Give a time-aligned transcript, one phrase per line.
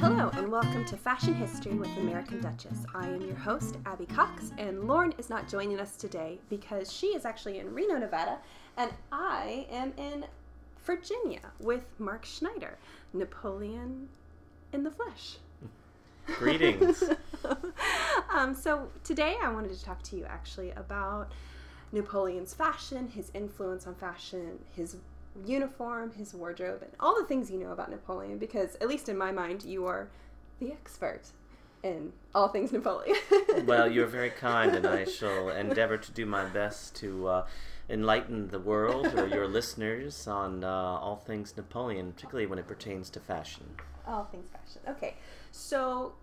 [0.00, 2.86] Hello, and welcome to Fashion History with American Duchess.
[2.94, 7.08] I am your host, Abby Cox, and Lauren is not joining us today because she
[7.08, 8.38] is actually in Reno, Nevada,
[8.78, 10.24] and I am in
[10.86, 12.78] Virginia with Mark Schneider,
[13.12, 14.08] Napoleon
[14.72, 15.36] in the flesh.
[16.28, 17.04] Greetings.
[18.34, 21.30] um, so, today I wanted to talk to you actually about
[21.92, 24.96] Napoleon's fashion, his influence on fashion, his
[25.46, 29.16] uniform, his wardrobe, and all the things you know about Napoleon, because at least in
[29.16, 30.08] my mind, you are
[30.58, 31.22] the expert
[31.82, 33.16] in all things Napoleon.
[33.64, 37.46] well, you're very kind, and I shall endeavor to do my best to uh,
[37.88, 43.10] enlighten the world or your listeners on uh, all things Napoleon, particularly when it pertains
[43.10, 43.64] to fashion.
[44.06, 44.80] All things fashion.
[44.88, 45.14] Okay,
[45.52, 46.14] so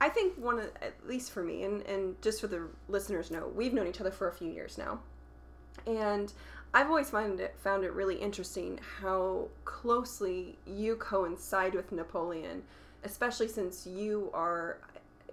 [0.00, 3.50] I think one of, at least for me, and, and just for the listeners know,
[3.54, 5.00] we've known each other for a few years now.
[5.86, 6.32] And
[6.74, 12.62] I've always found it found it really interesting how closely you coincide with Napoleon,
[13.04, 14.78] especially since you are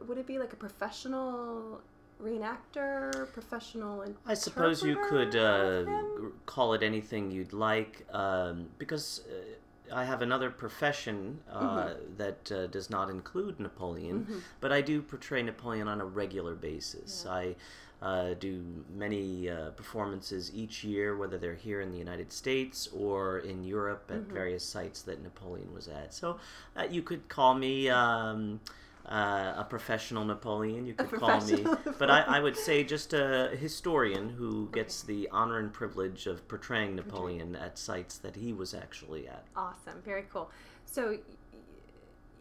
[0.07, 1.81] would it be like a professional
[2.21, 5.85] reenactor, professional I suppose you could uh,
[6.45, 12.17] call it anything you'd like um, because uh, I have another profession uh, mm-hmm.
[12.17, 14.39] that uh, does not include Napoleon, mm-hmm.
[14.61, 17.23] but I do portray Napoleon on a regular basis.
[17.25, 17.33] Yeah.
[17.33, 17.55] I
[18.01, 23.39] uh, do many uh, performances each year, whether they're here in the United States or
[23.39, 24.33] in Europe at mm-hmm.
[24.33, 26.13] various sites that Napoleon was at.
[26.13, 26.39] So
[26.77, 27.89] uh, you could call me.
[27.89, 28.59] Um,
[29.07, 31.63] uh, a professional Napoleon, you could call me,
[31.99, 36.47] but I, I, would say just a historian who gets the honor and privilege of
[36.47, 39.45] portraying Napoleon at sites that he was actually at.
[39.55, 40.49] Awesome, very cool.
[40.87, 41.19] So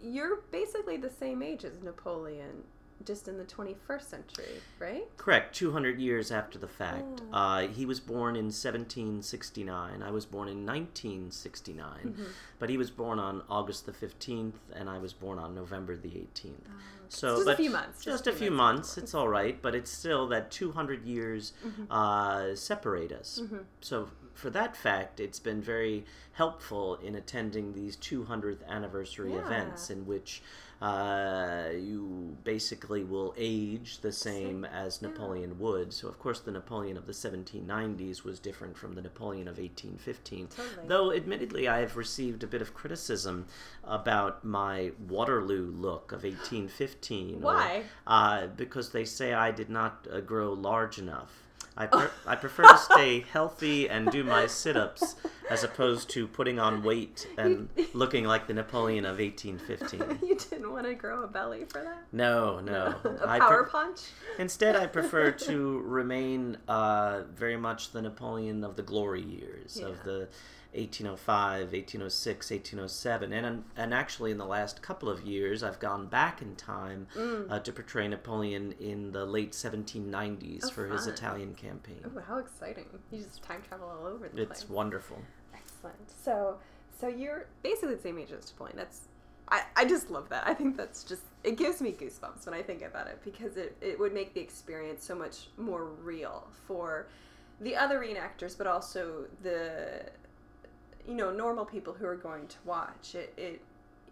[0.03, 2.63] you're basically the same age as Napoleon
[3.05, 5.05] just in the 21st century, right?
[5.17, 7.23] Correct, 200 years after the fact.
[7.33, 7.37] Oh.
[7.37, 10.03] Uh, he was born in 1769.
[10.03, 11.87] I was born in 1969.
[11.87, 12.23] Mm-hmm.
[12.59, 16.09] But he was born on August the 15th, and I was born on November the
[16.09, 16.47] 18th.
[16.47, 16.55] Oh, okay.
[17.09, 18.05] So, just a few months.
[18.05, 18.89] Just, just a few months.
[18.89, 18.99] months.
[18.99, 21.85] It's all right, but it's still that 200 years mm-hmm.
[21.91, 23.41] uh, separate us.
[23.43, 23.59] Mm-hmm.
[23.81, 29.45] So, for that fact, it's been very helpful in attending these 200th anniversary yeah.
[29.47, 30.43] events in which
[30.81, 35.93] uh, you basically will age the same as Napoleon would.
[35.93, 40.49] So, of course, the Napoleon of the 1790s was different from the Napoleon of 1815.
[40.49, 40.89] Totally.
[40.89, 43.47] Though, admittedly, I have received a bit of criticism
[43.83, 47.41] about my Waterloo look of 1815.
[47.41, 47.79] Why?
[47.79, 51.44] Or, uh, because they say I did not uh, grow large enough.
[51.77, 55.17] I, pre- I prefer to stay healthy and do my sit ups
[55.51, 60.21] as opposed to putting on weight and looking like the Napoleon of 1815.
[60.35, 62.05] You didn't want to grow a belly for that?
[62.13, 62.95] No, no.
[63.05, 64.01] a power punch?
[64.39, 69.89] Instead, I prefer to remain uh, very much the Napoleon of the glory years, yeah.
[69.89, 70.29] of the
[70.75, 76.43] 1805, 1806, 1807, and and actually in the last couple of years, I've gone back
[76.43, 77.51] in time mm.
[77.51, 80.97] uh, to portray Napoleon in the late 1790s oh, for fun.
[80.97, 82.01] his Italian campaign.
[82.05, 82.87] Oh, how exciting!
[83.11, 84.63] You just time travel all over the it's place.
[84.63, 85.19] It's wonderful.
[85.55, 86.11] Excellent.
[86.23, 86.59] So,
[86.99, 88.77] so you're basically the same age as Napoleon.
[88.77, 89.03] That's
[89.49, 90.47] I, I just love that.
[90.47, 93.77] I think that's just it gives me goosebumps when I think about it because it,
[93.81, 97.09] it would make the experience so much more real for
[97.61, 100.07] the other reenactors, but also the
[101.07, 103.15] you know normal people who are going to watch.
[103.15, 103.61] It it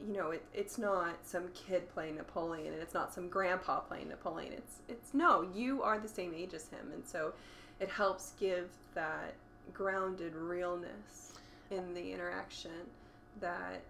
[0.06, 4.08] you know it, it's not some kid playing napoleon and it's not some grandpa playing
[4.08, 4.53] napoleon.
[4.53, 6.91] It's it's no you are the same age as him.
[6.92, 7.32] And so
[7.80, 9.34] it helps give that
[9.72, 11.32] grounded realness
[11.70, 12.70] in the interaction
[13.41, 13.80] that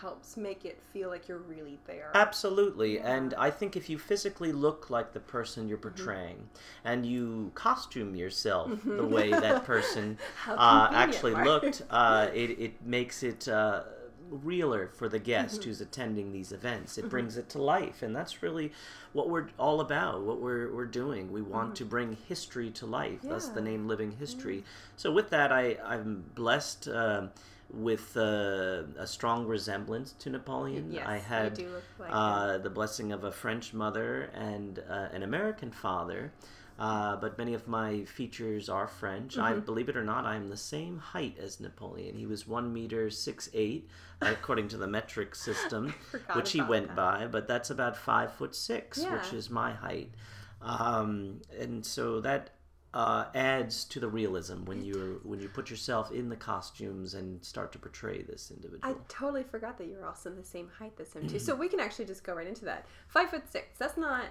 [0.00, 2.10] helps make it feel like you're really there.
[2.14, 2.96] Absolutely.
[2.96, 3.14] Yeah.
[3.14, 5.88] And I think if you physically look like the person you're mm-hmm.
[5.88, 6.88] portraying mm-hmm.
[6.88, 8.96] and you costume yourself mm-hmm.
[8.96, 10.18] the way that person
[10.48, 13.48] uh, actually looked, uh, it, it makes it.
[13.48, 13.82] Uh,
[14.30, 15.68] realer for the guest mm-hmm.
[15.68, 16.96] who's attending these events.
[16.96, 17.10] It mm-hmm.
[17.10, 18.72] brings it to life, and that's really
[19.12, 20.22] what we're all about.
[20.22, 21.32] What we're we're doing.
[21.32, 21.74] We want mm-hmm.
[21.74, 23.18] to bring history to life.
[23.22, 23.30] Yeah.
[23.30, 24.64] Thus the name Living History.
[24.96, 26.88] So with that, I I'm blessed.
[26.88, 27.26] Uh,
[27.72, 30.92] with uh, a strong resemblance to Napoleon.
[30.92, 31.58] Yes, I had
[31.98, 36.32] like uh, the blessing of a French mother and uh, an American father.
[36.78, 39.34] Uh, but many of my features are French.
[39.34, 39.42] Mm-hmm.
[39.42, 42.16] I believe it or not, I am the same height as Napoleon.
[42.16, 43.90] He was one meter six eight,
[44.22, 45.92] according to the metric system,
[46.32, 46.96] which he went that.
[46.96, 47.26] by.
[47.26, 49.12] But that's about five foot six, yeah.
[49.12, 50.14] which is my height.
[50.62, 52.50] Um, and so that
[52.92, 57.44] uh, adds to the realism when you when you put yourself in the costumes and
[57.44, 58.80] start to portray this individual.
[58.82, 61.38] I totally forgot that you're also the same height as him too.
[61.38, 62.86] so we can actually just go right into that.
[63.08, 63.78] Five foot six.
[63.78, 64.24] That's not.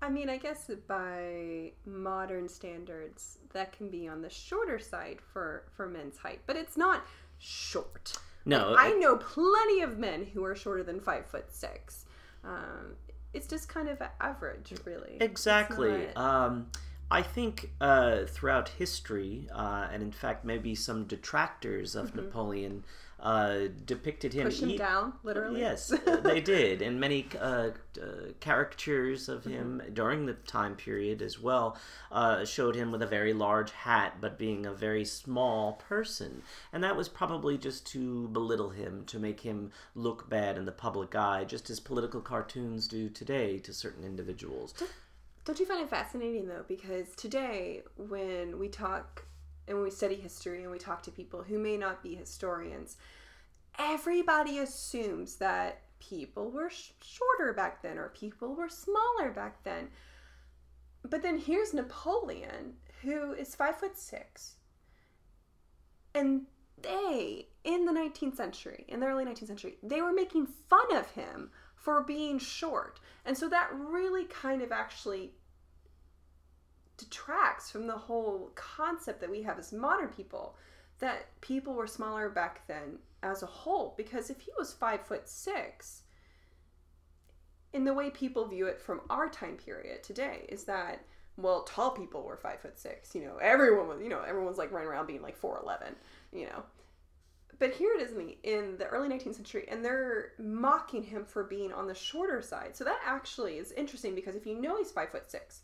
[0.00, 5.64] I mean, I guess by modern standards, that can be on the shorter side for
[5.76, 7.04] for men's height, but it's not
[7.38, 8.16] short.
[8.44, 12.06] No, I know plenty of men who are shorter than five foot six.
[12.44, 12.94] Um,
[13.34, 15.18] it's just kind of average, really.
[15.20, 16.08] Exactly.
[16.14, 16.68] Um,
[17.10, 22.84] I think uh, throughout history, uh, and in fact, maybe some detractors of Napoleon
[23.20, 24.44] uh, depicted him.
[24.44, 25.60] push him down, literally.
[25.60, 27.70] Yes, uh, they did, and many uh,
[28.00, 29.94] uh, caricatures of him Mm-hmm.
[29.94, 31.76] during the time period as well
[32.12, 36.84] uh, showed him with a very large hat, but being a very small person, and
[36.84, 41.14] that was probably just to belittle him, to make him look bad in the public
[41.14, 44.74] eye, just as political cartoons do today to certain individuals.
[45.48, 46.66] Don't you find it fascinating though?
[46.68, 49.24] Because today, when we talk
[49.66, 52.98] and when we study history and we talk to people who may not be historians,
[53.78, 59.88] everybody assumes that people were sh- shorter back then or people were smaller back then.
[61.08, 64.56] But then here's Napoleon, who is five foot six,
[66.14, 66.42] and
[66.82, 71.10] they in the 19th century, in the early 19th century, they were making fun of
[71.12, 73.00] him for being short.
[73.24, 75.32] And so that really kind of actually
[76.98, 80.56] detracts from the whole concept that we have as modern people
[80.98, 83.94] that people were smaller back then as a whole.
[83.96, 86.02] Because if he was five foot six
[87.72, 91.04] in the way people view it from our time period today is that
[91.36, 94.72] well tall people were five foot six you know everyone was you know everyone's like
[94.72, 95.94] running around being like 411
[96.32, 96.62] you know.
[97.60, 101.24] But here it is in the, in the early 19th century and they're mocking him
[101.24, 102.76] for being on the shorter side.
[102.76, 105.62] So that actually is interesting because if you know he's five foot six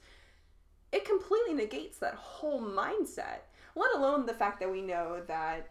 [0.95, 3.41] it completely negates that whole mindset
[3.75, 5.71] let alone the fact that we know that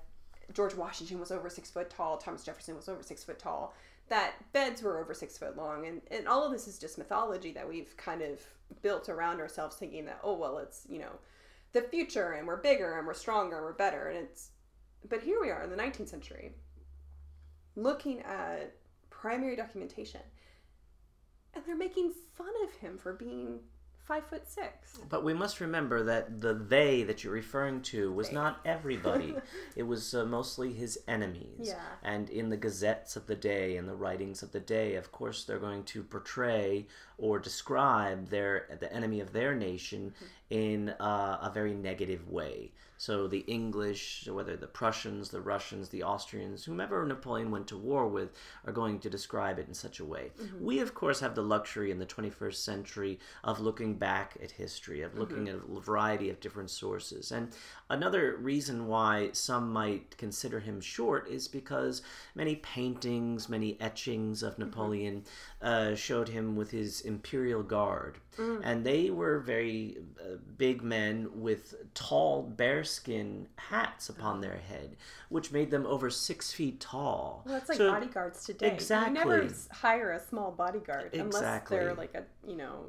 [0.54, 3.74] george washington was over six foot tall thomas jefferson was over six foot tall
[4.10, 7.52] that beds were over six foot long and, and all of this is just mythology
[7.52, 8.40] that we've kind of
[8.82, 11.12] built around ourselves thinking that oh well it's you know
[11.72, 14.50] the future and we're bigger and we're stronger and we're better and it's
[15.10, 16.52] but here we are in the 19th century
[17.76, 18.76] looking at
[19.10, 20.22] primary documentation
[21.56, 23.60] and they're making fun of him for being
[24.06, 28.28] five foot six But we must remember that the they that you're referring to was
[28.28, 28.36] They.
[28.36, 29.36] not everybody.
[29.76, 31.68] it was uh, mostly his enemies.
[31.70, 31.80] Yeah.
[32.04, 35.44] And in the gazettes of the day and the writings of the day, of course,
[35.46, 40.14] they're going to portray or describe their the enemy of their nation
[40.54, 42.72] in uh, a very negative way.
[42.98, 48.08] So the English, whether the Prussians, the Russians, the Austrians, whomever Napoleon went to war
[48.08, 48.32] with,
[48.66, 50.32] are going to describe it in such a way.
[50.40, 50.64] Mm-hmm.
[50.64, 55.02] We, of course, have the luxury in the 21st century of looking back at history,
[55.02, 55.74] of looking mm-hmm.
[55.74, 57.32] at a variety of different sources.
[57.32, 57.50] And
[57.90, 62.04] another reason why some might consider him short is because
[62.36, 64.64] many paintings, many etchings of mm-hmm.
[64.64, 65.24] Napoleon
[65.64, 68.18] uh, showed him with his imperial guard.
[68.64, 74.96] And they were very uh, big men with tall bearskin hats upon their head,
[75.30, 77.44] which made them over six feet tall.
[77.46, 79.20] well it's like So- bodyguards today exactly.
[79.20, 82.86] you never hire a small bodyguard unless they're like a you know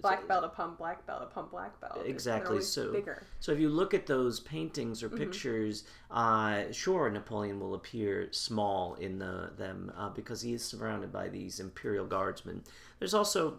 [0.00, 3.94] black belt upon black belt upon black belt Exactly, so- bigger So if you look
[3.94, 10.10] at those paintings or pictures, uh, sure, Napoleon will appear small in the them uh,
[10.10, 12.62] because he is surrounded by these imperial guardsmen.
[12.98, 13.58] There's also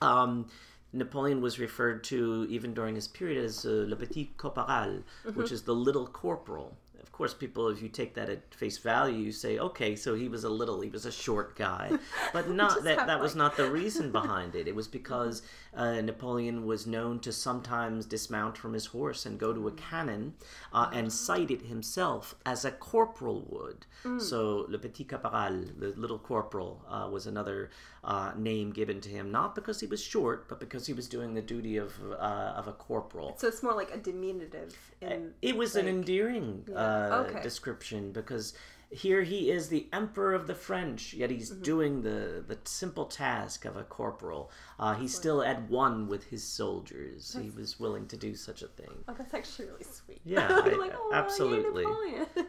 [0.00, 0.46] um,
[0.92, 5.02] Napoleon was referred to even during his period as uh, le petit caporal,
[5.34, 6.76] which is the little corporal.
[7.02, 10.28] Of course, people, if you take that at face value, you say, okay, so he
[10.28, 11.90] was a little, he was a short guy,
[12.32, 13.06] but not that.
[13.06, 14.68] That was not the reason behind it.
[14.68, 15.42] It was because
[15.74, 20.34] uh, Napoleon was known to sometimes dismount from his horse and go to a cannon
[20.72, 23.86] uh, and sight it himself as a corporal would.
[24.18, 27.68] So le petit caporal, the little corporal, uh, was another
[28.02, 31.34] uh, name given to him, not because he was short, but because he was doing
[31.34, 33.36] the duty of uh, of a corporal.
[33.36, 37.42] so it's more like a diminutive in It was an like- endearing uh, Okay.
[37.42, 38.54] description because
[38.92, 41.62] here he is the emperor of the French, yet he's Mm-hmm.
[41.62, 44.50] doing the, the simple task of a corporal.
[44.80, 47.36] Uh, he's still at one with his soldiers.
[47.40, 48.90] He was willing to do such a thing.
[49.06, 50.20] Oh, that's actually really sweet.
[50.24, 51.84] Yeah, I'm like, oh, absolutely.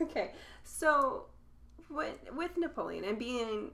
[0.00, 0.30] Okay,
[0.64, 1.24] so
[1.90, 3.72] with, with Napoleon and being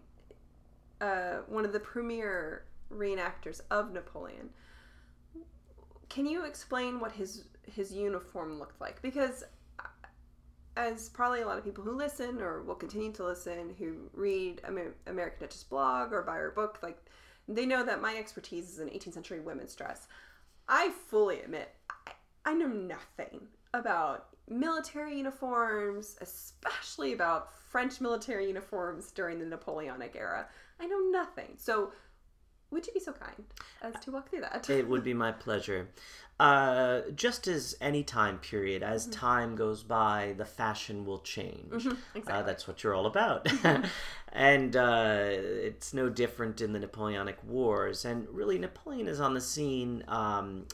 [1.00, 4.48] uh, one of the premier reenactors of Napoleon,
[6.08, 9.00] can you explain what his his uniform looked like?
[9.02, 9.44] Because
[10.76, 14.60] as probably a lot of people who listen or will continue to listen who read
[14.66, 16.98] Amer- American Duchess blog or buy her book, like
[17.48, 20.08] they know that my expertise is in 18th century women's dress.
[20.68, 22.12] I fully admit I,
[22.46, 30.46] I know nothing about military uniforms, especially about French military uniforms during the Napoleonic era.
[30.80, 31.54] I know nothing.
[31.56, 31.92] So,
[32.74, 33.44] would you be so kind
[33.82, 34.68] as to walk through that?
[34.68, 35.88] It would be my pleasure.
[36.40, 39.12] Uh, just as any time period, as Mm-hmm.
[39.12, 41.86] time goes by, the fashion will change.
[41.86, 42.42] Uh, exactly.
[42.44, 43.46] that's what you're all about.
[44.32, 45.16] and uh,
[45.68, 48.04] it's no different in the Napoleonic Wars.
[48.04, 50.04] And really, Napoleon is on the scene.
[50.08, 50.66] Um,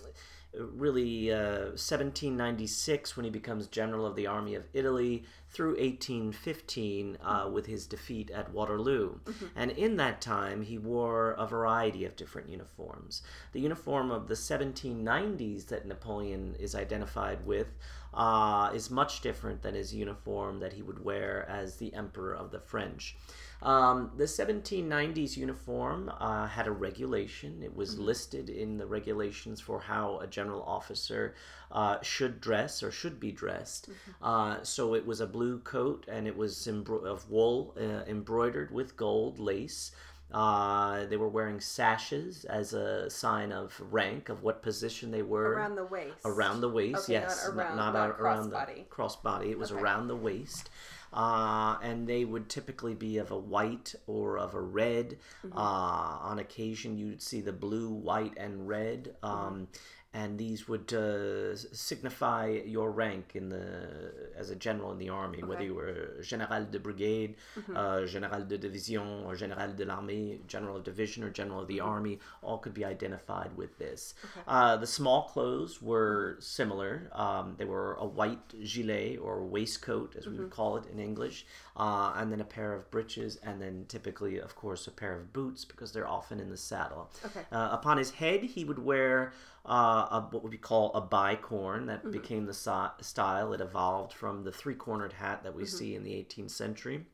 [0.53, 7.51] really uh, 1796 when he becomes general of the army of italy through 1815 uh,
[7.53, 9.19] with his defeat at waterloo.
[9.57, 13.23] And in that time he wore a variety of different uniforms.
[13.53, 17.69] The uniform of the 1790s that napoleon is identified with
[18.15, 22.51] uh, is much different than his uniform that he would wear as the emperor of
[22.51, 23.17] the french
[23.63, 27.63] um, the 1790s uniform uh, had a regulation.
[27.63, 31.35] It was listed in the regulations for how a general officer
[31.71, 33.89] uh, should dress or should be dressed.
[34.23, 38.71] Uh, so it was a blue coat and it was embro- of wool uh, embroidered
[38.73, 39.93] with gold lace.
[40.33, 45.55] Uh, they were wearing sashes as a sign of rank, of what position they were
[45.55, 46.15] around the waist.
[46.25, 47.11] around the waist.
[47.11, 48.77] Okay, not yes, around- not, not around crossbody.
[48.89, 49.51] the crossbody.
[49.51, 49.81] It was Okay.
[49.83, 50.71] around the waist.
[51.13, 55.19] Uh, and they would typically be of a white or of a red.
[55.45, 55.59] Mm-hmm.
[55.59, 59.17] Uh, on occasion, you'd see the blue, white, and red.
[59.23, 59.65] Mm-hmm.
[60.13, 65.43] And these would uh, signify your rank in the as a general in the army,
[65.45, 67.37] whether you were général de brigade,
[67.77, 71.79] uh, général de division, or général de l'armée, general of division, or general of the
[71.79, 72.19] army.
[72.43, 74.15] All could be identified with this.
[74.49, 77.09] Uh, the small clothes were similar.
[77.13, 81.47] Um, they were a white gilet or waistcoat, as we would call it in English,
[81.77, 85.33] uh, and then a pair of breeches, and then typically, of course, a pair of
[85.33, 87.11] boots because they're often in the saddle.
[87.25, 87.43] Okay.
[87.53, 89.33] Uh, upon his head, he would wear
[89.71, 91.87] uh, a, what we call a bicorn.
[91.87, 92.11] That mm-hmm.
[92.11, 93.53] became the si- style.
[93.53, 95.77] It evolved from the three-cornered hat that we mm-hmm.
[95.77, 97.07] see in the 18th century.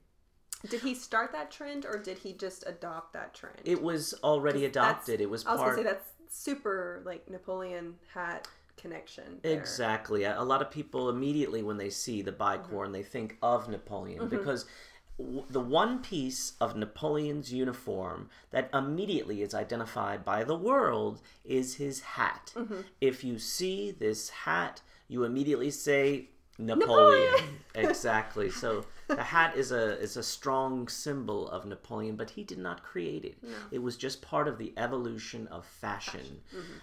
[0.68, 3.60] Did he start that trend or did he just adopt that trend?
[3.64, 5.20] It was already adopted.
[5.20, 5.76] It was I was part.
[5.76, 9.38] gonna say that's super like Napoleon hat connection.
[9.42, 9.58] there.
[9.58, 10.24] Exactly.
[10.24, 12.92] A lot of people immediately, when they see the bicorn, mm-hmm.
[12.92, 14.72] they think of Napoleon because w-
[15.18, 22.00] the one piece of Napoleon's uniform that immediately is identified by the world is his
[22.00, 22.52] hat.
[22.54, 22.80] Mm-hmm.
[23.00, 27.58] If you see this hat, you immediately say Napoleon.
[27.74, 28.50] exactly.
[28.50, 32.82] So the hat is a is a strong symbol of Napoleon, but he did not
[32.82, 33.38] create it.
[33.70, 36.40] It was just part of the evolution of fashion.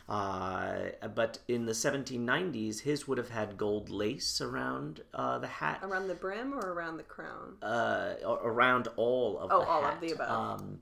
[0.08, 5.80] Uh, but in the 1790s, his would have had gold lace around uh, the hat,
[5.84, 7.56] Around the brim or around the crown?
[7.62, 8.14] uh,
[8.44, 10.02] around all of Oh, the all of hat.
[10.02, 10.62] the above.
[10.62, 10.82] Um,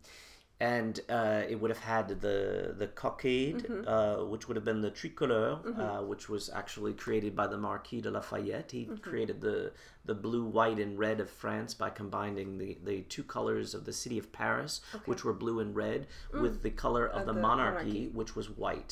[0.62, 3.88] and uh, it would have had the the cockade, Mm-hmm.
[3.88, 5.54] uh, which would have been the tricolore,
[5.86, 8.72] uh, which was actually created by the Marquis de Lafayette.
[8.72, 9.10] He Mm-hmm.
[9.10, 9.72] created the
[10.10, 13.94] the blue, white, and red of France by combining the, the two colors of the
[13.94, 16.08] city of Paris, which were blue and red,
[16.44, 17.36] with the color of, the, Mm.
[17.36, 18.06] the monarchy, monarchy.
[18.08, 18.18] Mm-hmm.
[18.18, 18.92] which was white.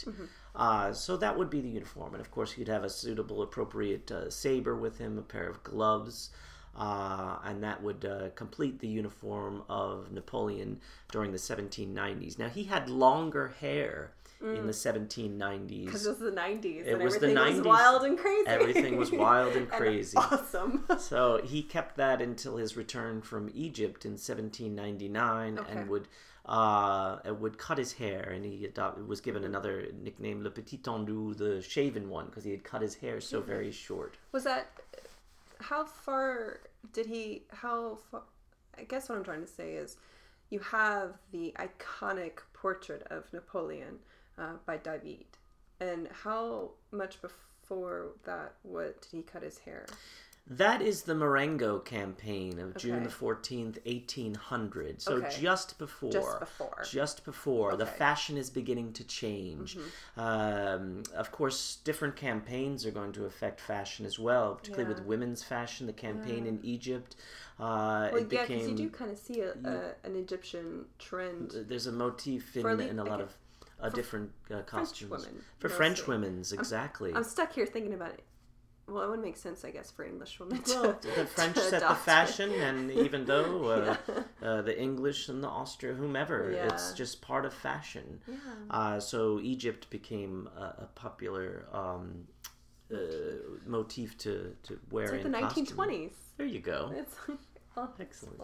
[0.55, 4.07] Uh, so that would be the uniform, and of course he'd have a suitable, appropriate
[4.11, 6.29] uh, saber with him, a pair of gloves.
[6.79, 10.79] Uh, and that would uh, complete the uniform of Napoleon
[11.11, 12.39] during the 1790s.
[12.39, 15.85] Now, he had longer hair in the 1790s.
[15.85, 17.65] Because it was the 90s It and was the everything was 90s.
[17.65, 18.47] wild and crazy.
[18.47, 20.15] Everything was wild and crazy.
[20.17, 20.85] awesome.
[20.97, 25.71] So he kept that until his return from Egypt in 1799, Okay.
[25.71, 26.07] and would
[26.45, 31.37] uh, would cut his hair, and he adopted, was given another nickname, Le Petit Tondu,
[31.37, 34.15] the shaven one, because he had cut his hair so very short.
[34.31, 34.67] Was that
[35.59, 36.61] how far
[36.93, 37.43] did he?
[37.51, 37.99] How?
[38.77, 39.97] I guess what I'm trying to say is,
[40.49, 43.99] you have the iconic portrait of Napoleon
[44.37, 45.25] uh, by David,
[45.79, 48.53] and how much before that?
[48.63, 49.85] What did he cut his hair?
[50.51, 54.99] That is the Marengo campaign of June the 14th, 1800.
[54.99, 55.37] So Okay.
[55.39, 56.11] just before.
[56.11, 56.83] Just before.
[56.89, 57.75] Just before.
[57.75, 57.89] The Okay.
[57.91, 57.97] Mm-hmm.
[57.99, 59.77] fashion is beginning to change.
[60.17, 65.43] Um, of course, different campaigns are going to affect fashion as well, particularly with women's
[65.43, 65.85] fashion.
[65.85, 67.15] The campaign in Egypt.
[67.59, 71.51] Uh, Well, it yeah, because you do kind of see a, a, an Egyptian trend.
[71.67, 73.35] There's a motif in, the- in a lot of
[73.79, 75.11] uh, different uh, costumes.
[75.11, 77.13] women, for French women's, exactly.
[77.13, 78.23] I'm stuck here thinking about it.
[78.89, 80.61] Well, it would make sense, I guess, for English women.
[80.63, 82.03] To, Well, the French set the adopt it.
[82.03, 83.95] fashion, and even though uh,
[84.45, 88.21] uh, the English and the Austria, whomever, it's just part of fashion.
[88.27, 88.35] Yeah.
[88.69, 92.27] Uh, so Egypt became a, a popular um,
[92.93, 92.97] uh,
[93.65, 95.65] motif to, to wear It's like in the costume.
[95.65, 96.11] 1920s.
[96.37, 96.91] There you go.
[96.95, 97.37] It's like,
[97.79, 98.39] oh, Excellent.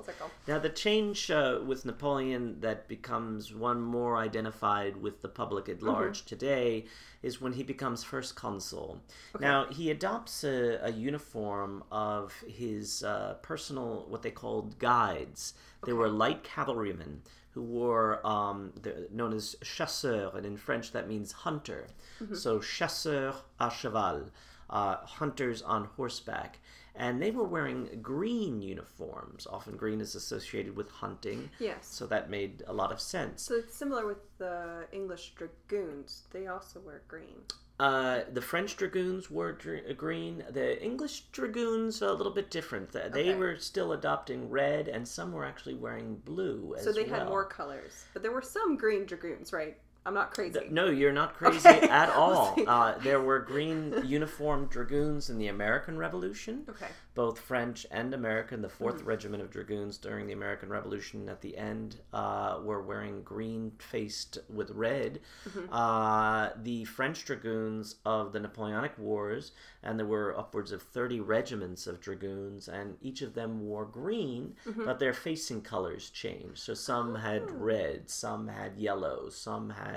[0.48, 5.82] Now, the change uh, with Napoleon that becomes one more identified with the public at
[5.82, 6.28] large Mm-hmm.
[6.28, 6.86] today
[7.24, 9.02] is when he becomes first consul.
[9.40, 15.54] Now, he adopts a, a uniform of his uh, personal, what they called guides.
[15.86, 18.74] They were light cavalrymen who wore um,
[19.12, 21.88] known as chasseurs, and in French that means hunter.
[22.34, 24.30] So chasseurs à cheval,
[24.70, 26.60] uh, hunters on horseback.
[26.98, 29.46] And they were wearing green uniforms.
[29.50, 31.50] Often green is associated with hunting.
[31.60, 31.80] Yes.
[31.88, 33.42] So that made a lot of sense.
[33.44, 36.24] So it's similar with the English dragoons.
[36.32, 37.36] They also wear green.
[37.78, 40.46] Uh, the French dragoons wore dr- green.
[40.50, 42.94] The English dragoons a little bit different.
[42.94, 43.36] They Okay.
[43.36, 47.20] were still adopting red, and some were actually wearing blue as So they well.
[47.20, 48.06] had more colors.
[48.14, 49.78] But there were some green dragoons, right?
[50.06, 50.60] I'm not crazy.
[50.70, 51.88] No, you're not crazy Okay.
[51.90, 52.56] at all.
[52.68, 56.88] Uh, there were green uniformed dragoons in the American Revolution, Okay.
[57.16, 58.62] both French and American.
[58.62, 59.08] The 4th Mm-hmm.
[59.08, 64.38] Regiment of Dragoons during the American Revolution at the end uh, were wearing green faced
[64.48, 65.22] with red.
[65.50, 65.74] Mm-hmm.
[65.74, 71.88] Uh, the French dragoons of the Napoleonic Wars, and there were upwards of 30 regiments
[71.88, 74.86] of dragoons, and each of them wore green, Mm-hmm.
[74.86, 76.60] but their facing colors changed.
[76.60, 77.54] So some had Oh.
[77.54, 79.95] red, some had yellow, some had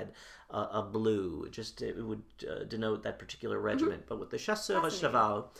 [0.51, 1.47] uh, a blue.
[1.51, 4.03] Just it would uh, denote that particular regiment.
[4.07, 5.51] But with the chasseurs à cheval,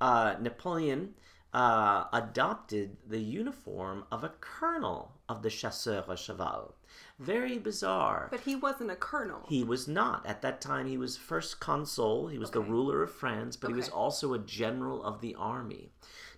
[0.00, 1.14] uh, Napoleon
[1.52, 6.74] uh, adopted the uniform of a colonel of the chasseurs à cheval.
[7.18, 8.28] Very bizarre.
[8.30, 9.42] But he wasn't a colonel.
[9.48, 10.26] He was not.
[10.26, 12.28] At that time, he was first consul.
[12.28, 15.90] He was the ruler of France, but he was also a general of the army.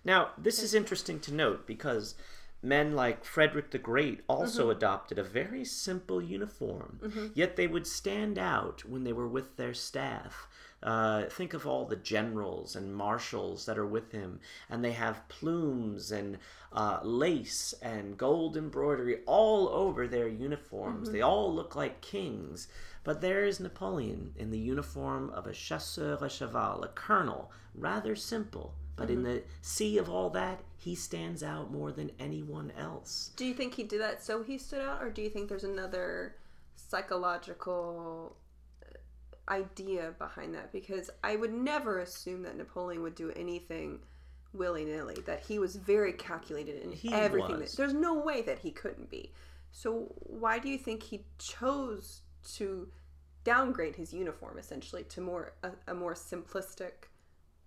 [0.05, 2.15] Now, this is interesting to note because
[2.61, 4.71] men like Frederick the Great also Mm-hmm.
[4.77, 6.99] adopted a very simple uniform,
[7.33, 10.47] yet they would stand out when they were with their staff.
[10.81, 14.39] Uh, think of all the generals and marshals that are with him,
[14.69, 16.37] and they have plumes and
[16.71, 21.11] uh, lace and gold embroidery all over their uniforms.
[21.11, 22.67] They all look like kings.
[23.03, 28.15] But there is Napoleon in the uniform of a chasseur à cheval, a colonel, rather
[28.15, 28.73] simple.
[28.99, 33.31] But in the sea of all that, he stands out more than anyone else.
[33.35, 35.63] Do you think he did that so he stood out, or do you think there's
[35.63, 36.35] another
[36.75, 38.35] psychological
[38.83, 40.71] uh, idea behind that?
[40.71, 43.99] Because I would never assume that Napoleon would do anything
[44.53, 45.17] willy nilly.
[45.25, 47.59] That he was very calculated in He everything.
[47.59, 47.71] was.
[47.71, 49.33] That, there's no way that he couldn't be.
[49.71, 52.21] So why do you think he chose
[52.55, 52.87] to
[53.43, 57.08] downgrade his uniform essentially to more a, a more simplistic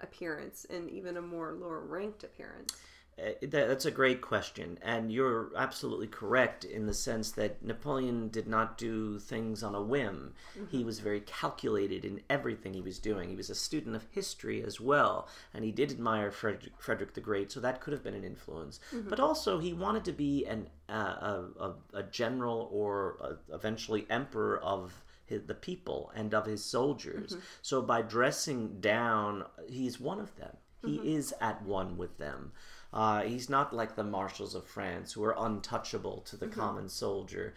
[0.03, 2.75] appearance and even a more lower ranked appearance?
[3.19, 8.31] Uh, that, that's a great question, and you're absolutely correct in the sense that Napoleon
[8.31, 10.33] did not do things on a whim.
[10.71, 13.29] He was very calculated in everything he was doing.
[13.29, 17.21] He was a student of history as well, and he did admire Frederick, Frederick the
[17.21, 18.81] Great, so that could have been an influence.
[18.93, 24.07] But also, he wanted to be an uh, a, a, a general or a, eventually
[24.09, 27.33] emperor of his, the people and of his soldiers.
[27.33, 27.43] Mm-hmm.
[27.63, 30.57] So by dressing down, he's one of them.
[30.85, 31.09] He mm-hmm.
[31.09, 32.53] is at one with them.
[32.93, 36.61] Uh, he's not like the marshals of France who are untouchable to the mm-hmm.
[36.61, 37.55] common soldier.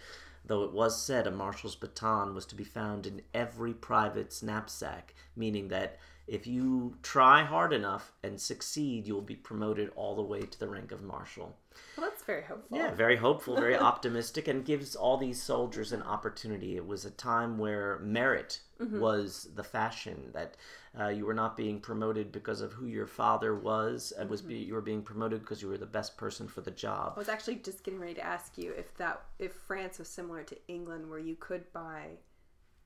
[0.48, 5.16] Though it was said a marshal's baton was to be found in every private's knapsack,
[5.36, 5.98] meaning that
[6.28, 10.68] if you try hard enough and succeed, you'll be promoted all the way to the
[10.68, 11.56] rank of marshal.
[11.98, 12.78] Well, that's very hopeful.
[12.78, 16.78] Yeah, very hopeful, very optimistic, and gives all these soldiers an opportunity.
[16.78, 19.00] It was a time where merit mm-hmm.
[19.00, 20.32] was the fashion.
[20.34, 20.56] That
[21.00, 24.12] uh, you were not being promoted because of who your father was.
[24.20, 24.68] It was be, mm-hmm.
[24.68, 27.14] you were being promoted because you were the best person for the job.
[27.16, 30.44] I was actually just getting ready to ask you if that if France was similar
[30.44, 32.18] to England, where you could buy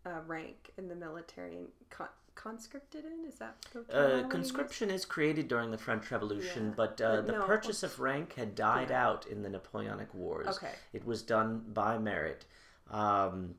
[0.05, 2.07] a rank in the military and con-
[2.39, 3.25] conscripted in.
[3.27, 3.57] Is that
[3.93, 6.73] Uh, conscription is created during the French Revolution, Yeah.
[6.75, 9.07] but uh, the no, purchase of rank had died Yeah.
[9.07, 10.47] out in the Napoleonic Wars.
[10.47, 10.73] Okay.
[10.93, 12.45] It was done by merit.
[12.89, 13.55] Um,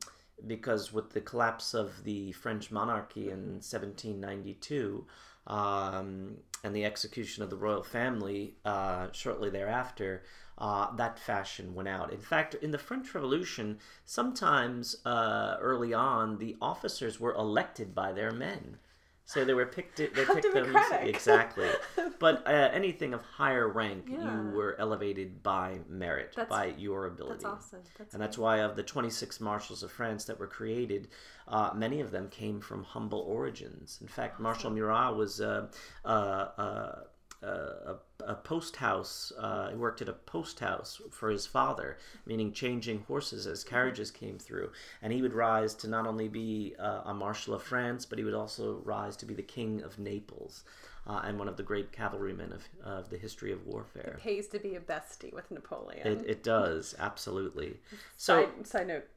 [0.47, 5.05] because with the collapse of the French monarchy in 1792
[5.45, 10.23] um, and the execution of the royal family uh, shortly thereafter,
[10.61, 12.13] uh, that fashion went out.
[12.13, 18.11] In fact, in the French Revolution, sometimes uh, early on, the officers were elected by
[18.13, 18.77] their men.
[19.25, 19.97] So they were picked.
[19.97, 21.69] They How picked them exactly.
[22.19, 24.23] But uh, anything of higher rank, Yeah.
[24.23, 27.43] you were elevated by merit, That's- by your ability.
[27.43, 27.79] That's awesome.
[27.97, 31.07] That's And that's why of the 26 marshals of France that were created,
[31.47, 33.97] uh, many of them came from humble origins.
[34.01, 35.67] In fact, Marshal Murat was uh,
[36.03, 36.95] uh, uh,
[37.47, 39.31] a, a post house.
[39.37, 44.11] Uh, he worked at a post house for his father, meaning changing horses as carriages
[44.11, 44.71] came through.
[45.01, 48.23] And he would rise to not only be uh, a marshal of France, but he
[48.23, 50.63] would also rise to be the king of Naples.
[51.07, 54.19] Uh, and one of the great cavalrymen of, of the history of warfare.
[54.21, 56.05] pays to be a bestie with Napoleon.
[56.05, 57.77] It, it does, absolutely.
[58.17, 59.07] So, side, side note: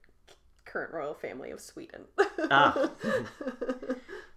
[0.74, 2.02] current royal family of Sweden.
[2.50, 2.90] Ah.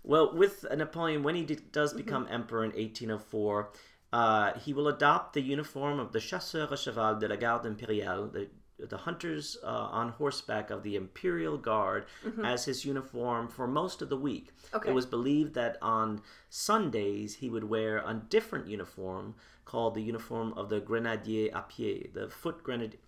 [0.03, 1.97] Well, with Napoleon, when he did, does Mm-hmm.
[2.05, 3.69] become emperor in 1804,
[4.13, 8.31] uh, he will adopt the uniform of the chasseurs à cheval de la garde impériale,
[8.31, 8.47] the
[8.79, 12.05] the hunters uh, on horseback of the Imperial Guard
[12.43, 14.47] as his uniform for most of the week.
[14.53, 14.75] Mm-hmm.
[14.77, 14.89] Okay.
[14.91, 16.21] It was believed that on
[16.51, 19.33] Sundays he would wear a different uniform
[19.65, 22.99] called the uniform of the Grenadier à pied, the foot grenadier.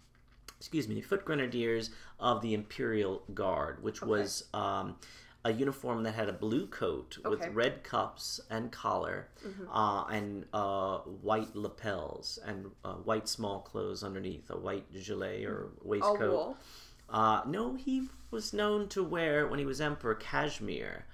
[0.59, 4.95] Excuse me, foot grenadiers of the Imperial Guard, which was um,
[5.45, 7.45] a uniform that had a blue coat with Okay.
[7.47, 7.55] Mm-hmm.
[7.57, 9.29] red cuffs and collar,
[9.71, 15.69] uh, and uh, white lapels and uh, white small clothes underneath, a white gilet or
[15.81, 16.19] All waistcoat.
[16.31, 16.57] wool.
[17.09, 21.05] Uh, no, he was known to wear when he was emperor cashmere.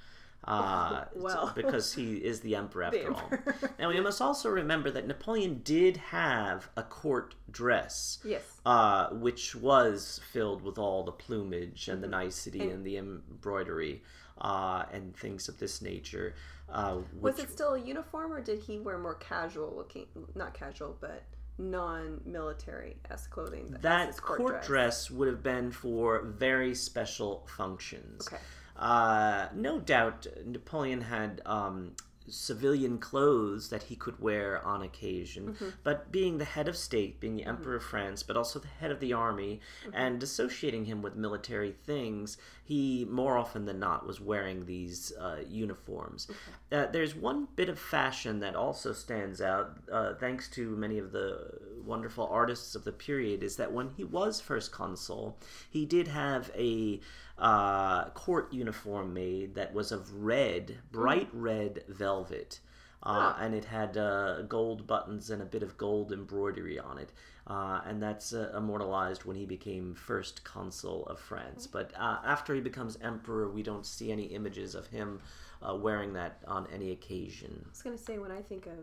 [0.55, 1.51] Uh, Well.
[1.55, 3.29] because he is the emperor after all.
[3.31, 3.55] emperor.
[3.79, 8.43] Now we must also remember that Napoleon did have a court dress, Yes.
[8.65, 12.11] uh, which was filled with all the plumage and the Mm-hmm.
[12.25, 14.03] nicety and, the embroidery
[14.39, 16.35] uh, and things of this nature.
[16.69, 20.05] Uh, Was it still a uniform, or did he wear more casual looking?
[20.35, 21.23] Not casual, but
[21.57, 23.71] non-military s clothing.
[23.75, 25.09] as that his court, dress.
[25.09, 28.27] would have been for very special functions.
[28.27, 28.41] Okay.
[28.75, 31.91] Uh, no doubt Napoleon had um,
[32.27, 35.69] civilian clothes that he could wear on occasion, Mm-hmm.
[35.83, 38.91] but being the head of state, being the Emperor of France, but also the head
[38.91, 39.95] of the army, Mm-hmm.
[39.95, 45.37] and associating him with military things, he more often than not was wearing these uh,
[45.47, 46.27] uniforms.
[46.71, 51.11] Uh, there's one bit of fashion that also stands out, uh, thanks to many of
[51.11, 51.51] the
[51.85, 55.37] wonderful artists of the period, is that when he was first consul,
[55.69, 56.99] he did have a
[57.37, 62.59] uh, court uniform made that was of red, bright red velvet.
[63.03, 67.11] Uh, and it had uh, gold buttons and a bit of gold embroidery on it.
[67.45, 71.67] Uh, and that's uh, immortalized when he became first consul of France.
[71.67, 75.19] But uh, after he becomes emperor, we don't see any images of him
[75.61, 77.61] uh, wearing that on any occasion.
[77.65, 78.73] I was gonna say when I think of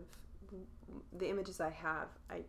[1.18, 2.42] the images I have, I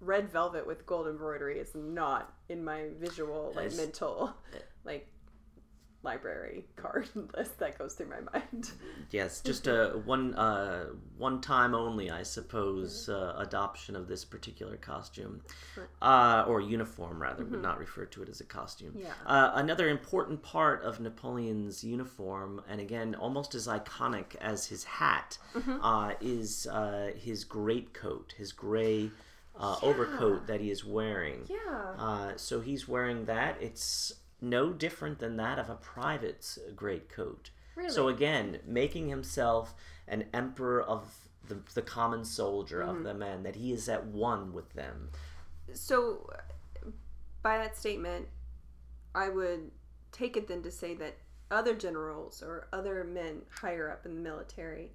[0.00, 3.76] red velvet with gold embroidery is not in my visual like Yes.
[3.76, 4.32] mental
[4.84, 5.06] like
[6.02, 8.70] library card list that goes through my mind.
[9.10, 10.86] Yes, just a one uh,
[11.18, 15.42] one time only, I suppose, uh, adoption of this particular costume,
[16.00, 17.44] uh, or uniform rather.
[17.44, 18.94] Would not refer to it as a costume.
[18.96, 19.12] Yeah.
[19.26, 25.38] Uh, another important part of Napoleon's uniform, and again almost as iconic as his hat,
[25.82, 29.10] uh, is uh, his greatcoat, his gray.
[29.58, 31.42] Uh, overcoat that he is wearing.
[31.46, 31.92] Yeah.
[31.98, 33.58] Uh, so he's wearing that.
[33.60, 34.10] It's
[34.40, 37.50] no different than that of a private's greatcoat.
[37.88, 39.74] So again, making himself
[40.06, 41.14] an emperor of
[41.48, 42.96] the, the common soldier, Mm-hmm.
[42.98, 45.10] of the men, that he is at one with them.
[45.72, 46.28] So,
[47.42, 48.28] by that statement,
[49.14, 49.70] I would
[50.12, 51.16] take it then to say that
[51.50, 54.92] other generals or other men higher up in the military,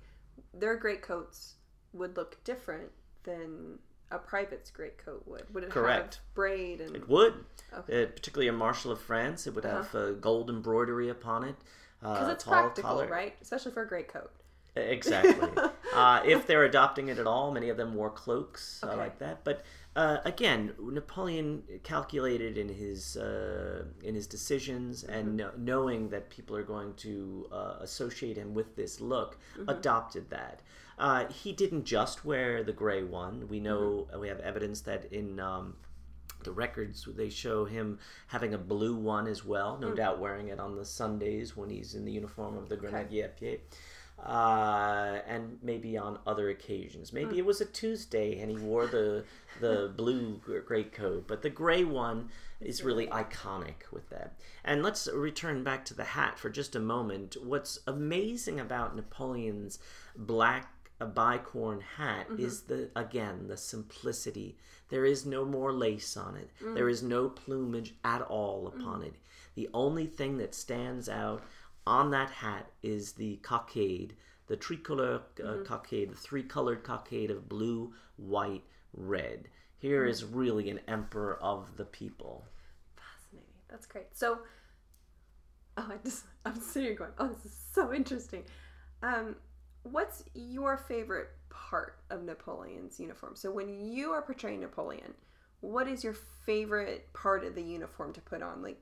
[0.53, 1.55] their greatcoats
[1.93, 2.91] would look different
[3.23, 3.79] than
[4.11, 5.53] a private's greatcoat would.
[5.53, 6.15] Would it Correct.
[6.15, 7.33] have braid and It would,
[7.73, 8.03] Okay.
[8.03, 11.55] uh, particularly a Marshal of France, it would have uh, gold embroidery upon it.
[11.99, 13.35] because Uh, it's tall practical, right?
[13.41, 14.31] Especially for a greatcoat.
[14.75, 15.49] Exactly.
[15.93, 18.95] uh, if they're adopting it at all, many of them wore cloaks Okay.
[18.95, 19.43] like that.
[19.43, 19.63] But
[19.95, 26.55] uh, again, Napoleon calculated in his uh, in his decisions and kno- knowing that people
[26.55, 30.62] are going to uh, associate him with this look, adopted that.
[30.97, 33.47] Uh, he didn't just wear the gray one.
[33.47, 35.39] We know we have evidence that in.
[35.39, 35.75] Um,
[36.43, 40.60] the records they show him having a blue one as well, no doubt wearing it
[40.60, 43.31] on the Sundays when he's in the uniform of the Grenadier.
[44.17, 47.12] Uh, and maybe on other occasions.
[47.12, 47.39] Maybe hmm.
[47.39, 49.25] it was a Tuesday and he wore the
[49.60, 52.30] the blue great coat, but the gray one
[52.62, 54.34] is really iconic with that.
[54.63, 57.36] And let's return back to the hat for just a moment.
[57.43, 59.80] What's amazing about Napoleon's
[60.15, 62.43] black a bicorn hat mm-hmm.
[62.43, 64.58] is the again the simplicity.
[64.89, 66.49] There is no more lace on it.
[66.63, 66.75] Mm.
[66.75, 68.80] There is no plumage at all mm.
[68.80, 69.15] upon it.
[69.56, 71.43] The only thing that stands out
[71.88, 74.13] on that hat is the cockade,
[74.48, 79.48] the tricolor uh, cockade, the three-colored cockade of blue, white, red.
[79.78, 82.45] Here is really an emperor of the people.
[82.95, 83.50] Fascinating.
[83.69, 84.08] That's great.
[84.13, 84.39] So,
[85.78, 88.43] oh, I just I'm sitting here going, oh, this is so interesting.
[89.04, 89.36] Um,
[89.84, 93.36] what's your favorite part of Napoleon's uniform?
[93.36, 95.13] So, when you are portraying Napoleon,
[95.62, 98.62] what is your favorite part of the uniform to put on?
[98.62, 98.82] Like,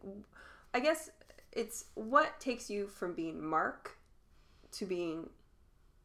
[0.74, 1.10] I guess
[1.56, 3.98] it's what takes you from being Mark
[4.74, 5.30] to being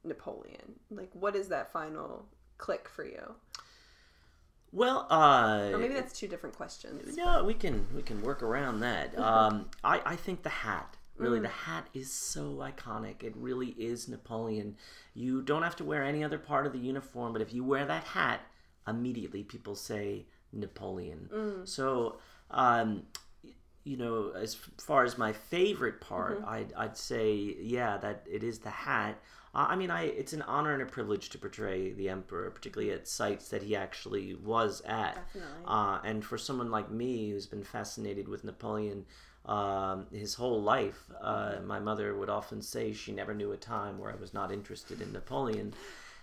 [0.05, 0.79] Napoleon.
[0.91, 2.27] Like, what is that final
[2.59, 3.35] click for you?
[4.73, 7.17] Well, uh, Or maybe that's two different questions.
[7.17, 9.19] No, we can we can work around that.
[9.19, 10.97] Um, I I think the hat.
[11.17, 13.25] Really, the hat is so iconic.
[13.25, 14.77] It really is Napoleon.
[15.15, 17.85] You don't have to wear any other part of the uniform, but if you wear
[17.87, 18.41] that hat,
[18.87, 21.65] immediately people say Napoleon.
[21.67, 22.21] So
[22.53, 23.03] um,
[23.89, 26.49] you know, as far as my favorite part, mm-hmm.
[26.51, 29.19] I'd, I'd say, yeah, that it is the hat.
[29.55, 33.09] I mean, I it's an honor and a privilege to portray the emperor, particularly at
[33.09, 35.15] sites that he actually was at.
[35.15, 35.65] Definitely.
[35.67, 39.07] Uh, and for someone like me who's been fascinated with Napoleon
[39.47, 43.99] um, his whole life, uh, my mother would often say she never knew a time
[43.99, 45.73] where I was not interested in Napoleon.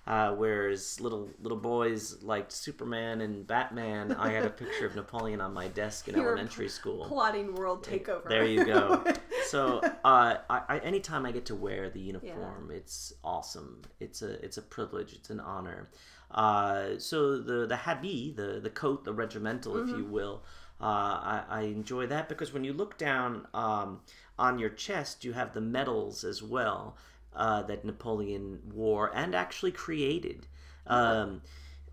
[0.07, 5.41] Uh, whereas little little boys liked Superman and Batman, I had a picture of Napoleon
[5.41, 7.05] on my desk in elementary school.
[7.05, 8.29] Plotting world takeover.
[8.29, 9.03] There you go.
[9.47, 12.77] so, uh, I, I, anytime I get to wear the uniform, yeah.
[12.77, 13.81] it's awesome.
[13.99, 15.13] It's a it's a privilege.
[15.13, 15.89] It's an honor.
[16.29, 19.89] Uh, so the the habit, the the coat, the regimental, mm-hmm.
[19.89, 20.43] if you will.
[20.79, 24.01] Uh, I, I, enjoy that because when you look down um,
[24.37, 26.97] on your chest, you have the medals as well
[27.35, 30.47] uh, that Napoleon wore and actually created.
[30.87, 31.41] Um,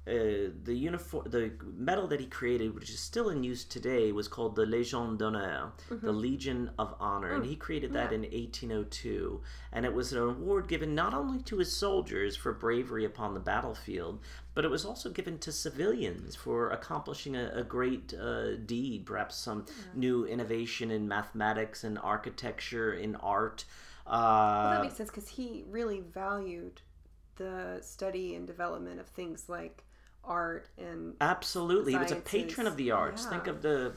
[0.05, 4.26] uh, the uniform, the medal that he created, which is still in use today, was
[4.26, 6.05] called the Légion d'honneur, mm-hmm.
[6.05, 7.37] the Legion of Honor, mm.
[7.37, 8.16] and he created that yeah.
[8.16, 9.40] in 1802.
[9.72, 13.38] And it was an award given not only to his soldiers for bravery upon the
[13.38, 14.18] battlefield,
[14.55, 19.37] but it was also given to civilians for accomplishing a, a great uh, deed, perhaps
[19.37, 19.74] some yeah.
[19.94, 23.64] new innovation in mathematics and architecture, in art.
[24.06, 26.80] Uh, well, that makes sense because he really valued
[27.36, 29.84] the study and development of things like
[30.24, 32.10] art and absolutely sciences.
[32.10, 33.30] he was a patron of the arts yeah.
[33.30, 33.92] think of the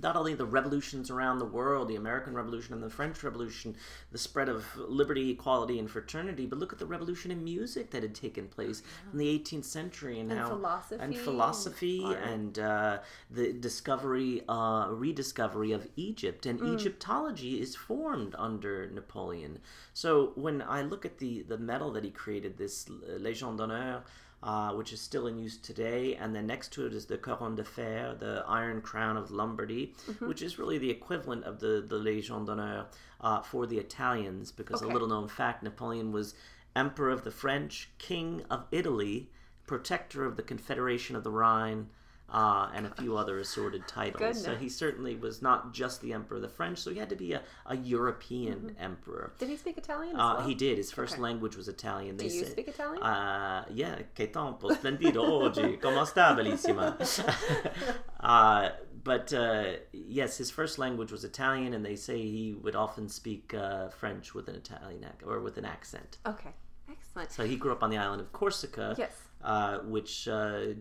[0.00, 3.76] not only the revolutions around the world, the American Revolution and the French Revolution,
[4.12, 8.02] the spread of liberty, equality, and fraternity, but look at the revolution in music that
[8.02, 9.12] had taken place yeah.
[9.12, 12.98] in the 18th century and, and how philosophy and philosophy and, and uh,
[13.30, 16.74] the discovery, uh, rediscovery of Egypt and mm.
[16.74, 19.58] Egyptology is formed under Napoleon.
[19.94, 24.02] So when I look at the the medal that he created, this Légion d'honneur
[24.42, 26.14] uh, which is still in use today.
[26.14, 29.94] And then next to it is the Couronne de Fer, the Iron Crown of Lombardy,
[30.08, 30.28] mm-hmm.
[30.28, 32.86] which is really the equivalent of the, the Légion d'honneur
[33.20, 34.90] uh, for the Italians, because okay.
[34.90, 36.34] a little known fact Napoleon was
[36.76, 39.30] Emperor of the French, King of Italy,
[39.66, 41.88] Protector of the Confederation of the Rhine,
[42.30, 44.18] uh, and a few other assorted titles.
[44.18, 44.44] Goodness.
[44.44, 47.16] So he certainly was not just the emperor of the French, so he had to
[47.16, 48.84] be a, a European mm-hmm.
[48.84, 49.32] emperor.
[49.38, 50.46] Did he speak Italian uh, well?
[50.46, 50.76] He did.
[50.76, 51.22] His first okay.
[51.22, 52.16] language was Italian.
[52.16, 53.02] Do they you say, speak Italian?
[53.02, 55.76] Uh, yeah, che tempo splendido oggi.
[55.80, 56.96] Come sta, bellissima?
[58.20, 58.70] uh,
[59.02, 63.54] but uh, yes, his first language was Italian, and they say he would often speak
[63.54, 66.18] uh, French with an Italian ac- or with an accent.
[66.26, 66.50] Okay,
[66.90, 67.32] excellent.
[67.32, 69.12] So he grew up on the island of Corsica, yes,
[69.42, 70.74] uh, which uh,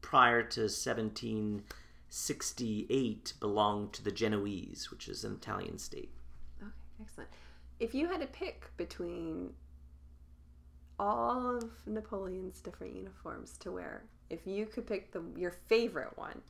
[0.00, 6.10] prior to 1768 belonged to the Genoese, which is an Italian state.
[6.62, 7.30] Okay, excellent.
[7.80, 9.52] If you had to pick between
[10.98, 16.40] all of Napoleon's different uniforms to wear, if you could pick the your favorite one,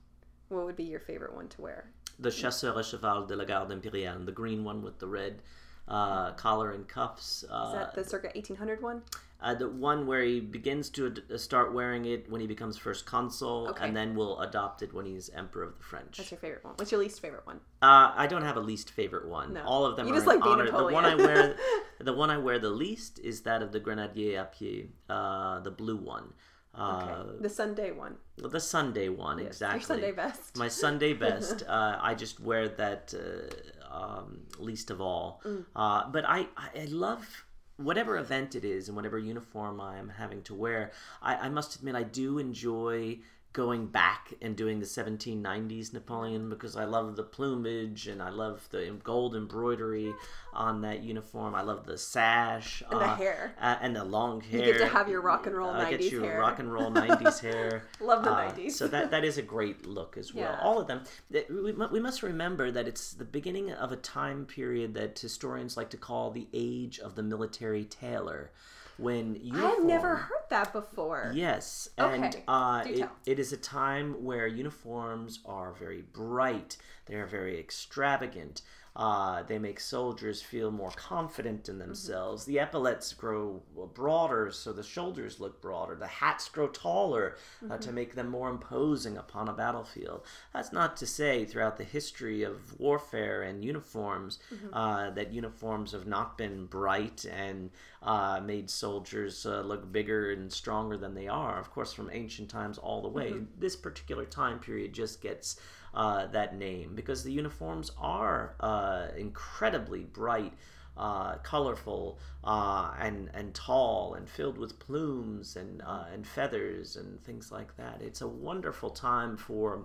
[0.49, 1.91] what would be your favorite one to wear?
[2.19, 5.43] The Chasseur à cheval de la Garde Impériale, the green one with the red
[5.87, 7.45] uh, collar and cuffs.
[7.51, 9.03] Uh, Is that the circa 1800 one?
[9.41, 13.07] Uh, the one where he begins to ad- start wearing it when he becomes first
[13.07, 13.85] consul, okay.
[13.85, 16.17] and then will adopt it when he's emperor of the French.
[16.17, 16.75] That's your favorite one.
[16.75, 17.61] What's your least favorite one?
[17.81, 19.55] Uh, I don't have a least favorite one.
[19.55, 19.63] No.
[19.63, 20.69] All of them you are just like honor.
[20.69, 21.57] The one I wear,
[22.01, 25.71] the one I wear the least is that of the Grenadier à pied, uh, the
[25.71, 26.33] blue one.
[26.75, 27.43] Uh, okay.
[27.43, 28.17] The Sunday one.
[28.37, 29.49] The Sunday one, yes.
[29.49, 29.79] exactly.
[29.79, 30.57] Your Sunday best.
[30.57, 31.63] My Sunday best.
[31.69, 35.41] uh, I just wear that uh, um, least of all.
[35.45, 35.65] Mm.
[35.75, 37.45] Uh, but I, I love
[37.79, 40.91] whatever event it is and whatever uniform I'm having to wear.
[41.23, 43.21] I, I must admit, I do enjoy
[43.53, 48.69] going back and doing the 1790s Napoleon because I love the plumage and I love
[48.71, 50.13] the gold embroidery
[50.53, 51.55] on that uniform.
[51.55, 54.67] I love the sash and uh, the hair uh, and the long hair.
[54.67, 56.39] You get to have your rock and roll 90s I get you hair.
[56.41, 57.85] rock and roll 90s hair.
[58.01, 58.73] love the uh, 90s.
[58.73, 60.53] so that that is a great look as well.
[60.53, 60.61] Yeah.
[60.63, 61.03] All of them.
[61.31, 65.91] We, we must remember that it's the beginning of a time period that historians like
[65.91, 68.51] to call the age of the military tailor
[68.99, 71.33] when uniform, I've never heard that before.
[71.35, 72.43] Yes, and okay.
[72.49, 76.77] uh, it, it is a time where uniforms are very bright.
[77.07, 78.63] They are very extravagant.
[78.99, 81.87] Uh, they make soldiers feel more confident in mm-hmm.
[81.87, 82.43] themselves.
[82.43, 82.53] Mm-hmm.
[82.53, 83.63] The epaulets grow
[83.95, 85.95] broader, so the shoulders look broader.
[85.95, 87.79] The hats grow taller uh, mm-hmm.
[87.79, 90.23] to make them more imposing upon a battlefield.
[90.53, 94.75] That's not to say, throughout the history of warfare and uniforms, mm-hmm.
[94.75, 97.71] uh, that uniforms have not been bright and
[98.03, 101.61] uh, made soldiers uh, look bigger and stronger than they are.
[101.61, 103.31] Of course, from ancient times all the way.
[103.31, 103.61] Mm-hmm.
[103.61, 105.61] This particular time period just gets
[105.95, 110.53] uh, that name because the uniforms are uh, incredibly bright.
[110.97, 117.23] Uh, colorful uh, and and tall and filled with plumes and uh, and feathers and
[117.23, 118.03] things like that.
[118.03, 119.85] It's a wonderful time for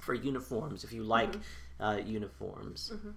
[0.00, 1.84] for uniforms if you like mm-hmm.
[1.84, 2.90] uh, uniforms.
[2.94, 3.10] Mm-hmm.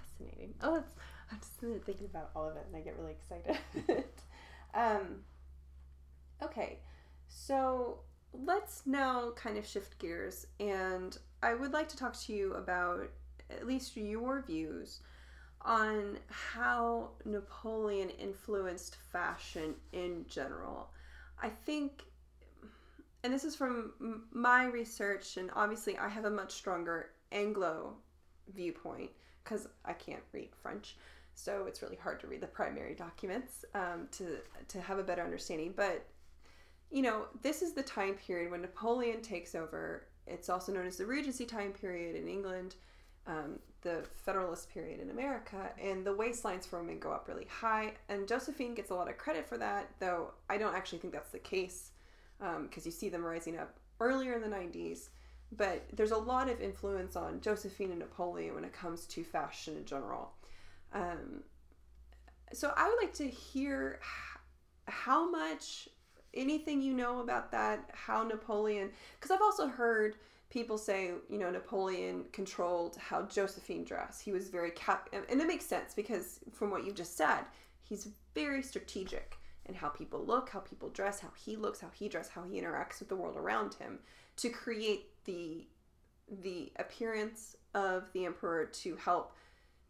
[0.00, 0.54] Fascinating.
[0.62, 0.94] Oh, that's,
[1.30, 4.04] I'm just thinking about all of it and I get really excited.
[4.74, 5.20] um,
[6.42, 6.78] okay,
[7.28, 8.00] so
[8.32, 13.10] let's now kind of shift gears and I would like to talk to you about
[13.50, 15.00] at least your views
[15.64, 20.90] on how Napoleon influenced fashion in general.
[21.40, 22.04] I think,
[23.22, 27.94] and this is from my research, and obviously I have a much stronger Anglo
[28.54, 29.10] viewpoint
[29.42, 30.96] because I can't read French,
[31.34, 35.22] so it's really hard to read the primary documents um, to to have a better
[35.22, 35.74] understanding.
[35.76, 36.06] But
[36.92, 40.06] you know, this is the time period when Napoleon takes over.
[40.26, 42.76] It's also known as the Regency time period in England
[43.26, 47.92] um, the Federalist period in America, and the waistlines for women go up really high.
[48.08, 51.30] And Josephine gets a lot of credit for that, though I don't actually think that's
[51.30, 51.90] the case
[52.38, 55.08] because um, you see them rising up earlier in the 90s.
[55.56, 59.76] But there's a lot of influence on Josephine and Napoleon when it comes to fashion
[59.76, 60.32] in general.
[60.92, 61.42] Um,
[62.52, 64.00] so I would like to hear
[64.86, 65.88] how much
[66.34, 70.16] anything you know about that, how Napoleon, because I've also heard
[70.50, 74.22] people say, you know, Napoleon controlled how Josephine dressed.
[74.22, 77.40] He was very cap, and it makes sense because from what you just said,
[77.88, 82.08] he's very strategic in how people look, how people dress, how he looks, how he
[82.08, 83.98] dresses, how he interacts with the world around him
[84.36, 85.66] to create the
[86.40, 89.34] the appearance of the emperor to help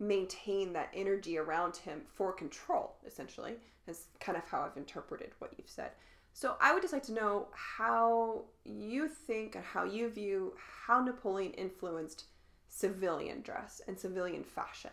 [0.01, 3.55] maintain that energy around him for control essentially
[3.87, 5.93] is kind of how I've interpreted what you've said.
[6.33, 10.55] So I would just like to know how you think and how you view
[10.87, 12.25] how Napoleon influenced
[12.69, 14.91] civilian dress and civilian fashion.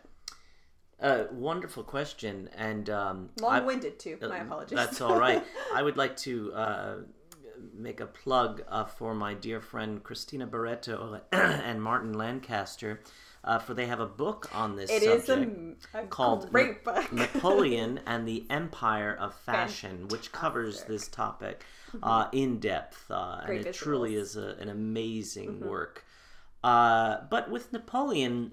[1.00, 4.18] Uh, wonderful question, and um, long-winded too.
[4.20, 4.76] My uh, apologies.
[4.76, 5.42] That's all right.
[5.74, 6.94] I would like to uh,
[7.74, 13.00] make a plug uh, for my dear friend Cristina Barreto and Martin Lancaster
[13.42, 18.00] uh, for they have a book on this it subject a, a called Na- Napoleon
[18.06, 20.12] and the Empire of Fashion, Fantastic.
[20.12, 22.04] which covers this topic mm-hmm.
[22.04, 23.74] uh, in depth, uh, and it visuals.
[23.74, 25.68] truly is a, an amazing mm-hmm.
[25.68, 26.04] work.
[26.62, 28.52] Uh, but with Napoleon,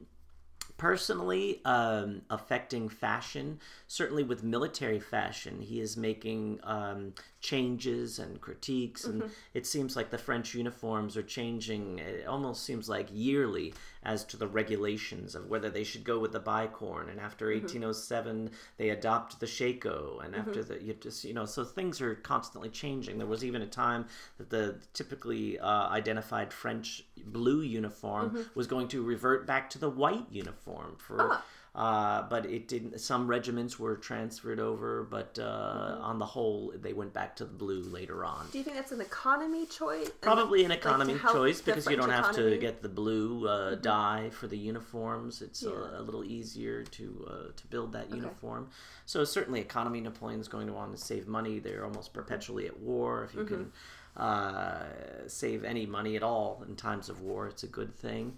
[0.77, 5.59] personally um, affecting fashion, certainly with military fashion.
[5.59, 9.31] He is making um, changes and critiques, and mm-hmm.
[9.53, 11.99] it seems like the French uniforms are changing.
[11.99, 13.73] It almost seems like yearly
[14.03, 17.09] as to the regulations of whether they should go with the bicorn.
[17.09, 17.61] And after mm-hmm.
[17.61, 20.49] 1807, they adopt the shako, and mm-hmm.
[20.49, 23.17] after the you just you know so things are constantly changing.
[23.17, 24.05] There was even a time
[24.37, 28.41] that the typically uh, identified French blue uniform mm-hmm.
[28.55, 31.33] was going to revert back to the white uniform for.
[31.33, 31.43] Ah.
[31.77, 32.99] Uh, but it didn't.
[32.99, 36.01] Some regiments were transferred over, but uh, mm-hmm.
[36.01, 38.47] on the whole, they went back to the blue later on.
[38.51, 40.09] Do you think that's an economy choice?
[40.19, 43.81] Probably an economy like choice because you don't have to get the blue uh, mm-hmm.
[43.81, 45.43] dye for the uniforms.
[45.43, 45.69] It's yeah.
[45.69, 48.15] a, a, little easier to uh, to build that okay.
[48.15, 48.69] uniform.
[49.05, 50.01] So certainly, economy.
[50.01, 51.59] Napoleon's going to want to save money.
[51.59, 53.23] They're almost perpetually at war.
[53.25, 53.53] If you mm-hmm.
[53.53, 53.71] can.
[54.17, 54.83] Uh,
[55.27, 58.35] save any money at all in times of war, it's a good thing.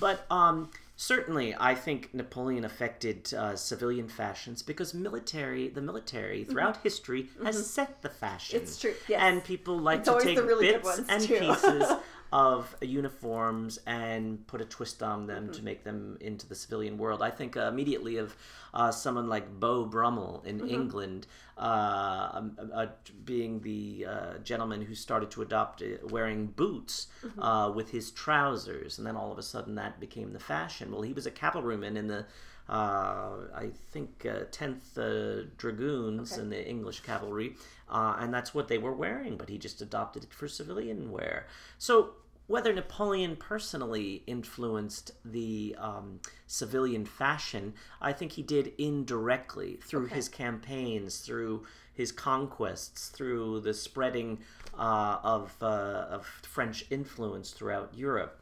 [0.00, 6.52] But um, Certainly, I think Napoleon affected uh, civilian fashions because military, the military mm-hmm.
[6.52, 6.82] throughout mm-hmm.
[6.82, 7.64] history has mm-hmm.
[7.64, 8.60] set the fashion.
[8.60, 9.18] It's true, yes.
[9.22, 11.38] And people like it's to take really bits and too.
[11.38, 11.84] pieces
[12.32, 15.52] of uniforms and put a twist on them mm-hmm.
[15.52, 17.22] to make them into the civilian world.
[17.22, 18.36] I think uh, immediately of
[18.72, 20.68] uh, someone like Beau Brummel in mm-hmm.
[20.68, 21.26] England,
[21.58, 22.86] uh, um, uh
[23.24, 27.74] being the uh, gentleman who started to adopt uh, wearing boots mm-hmm.
[27.74, 30.92] with his trousers, and then all of a sudden that became the fashion.
[30.92, 32.22] Well, he was a cavalryman in the uh,
[32.70, 36.42] I think, uh, 10th uh, Dragoons okay.
[36.42, 37.56] in the English cavalry,
[37.88, 41.46] and that's what they were wearing, but he just adopted it for civilian wear.
[41.78, 42.14] So
[42.50, 50.16] whether Napoleon personally influenced the um, civilian fashion, I think he did indirectly through okay.
[50.16, 54.38] his campaigns, through his conquests, through the spreading
[54.76, 58.39] uh, of, uh, of French influence throughout Europe.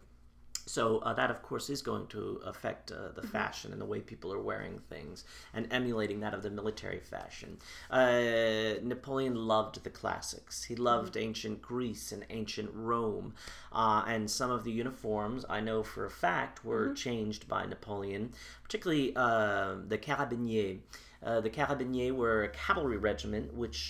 [0.69, 3.31] So uh, that, of course, is going to affect uh, the mm-hmm.
[3.31, 7.57] fashion and the way people are wearing things, and emulating that of the military fashion.
[7.91, 10.65] Uh, Napoleon loved the classics.
[10.65, 11.29] He loved mm-hmm.
[11.29, 13.35] ancient Greece and ancient Rome,
[13.73, 16.95] uh, and some of the uniforms I know for a fact were mm-hmm.
[16.95, 20.81] changed by Napoleon, particularly uh, the carabiniers.
[21.21, 23.89] Uh, the carabiniers were a cavalry regiment, which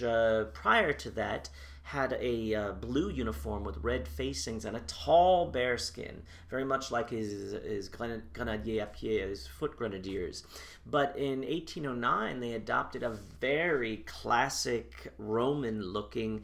[0.54, 1.50] prior to that
[1.88, 7.08] had a uh, blue uniform with red facings and a tall bearskin, very much like
[7.08, 10.44] his, his grenadier à pied, his foot grenadiers.
[10.84, 16.42] But in 1809, they adopted a very classic Roman looking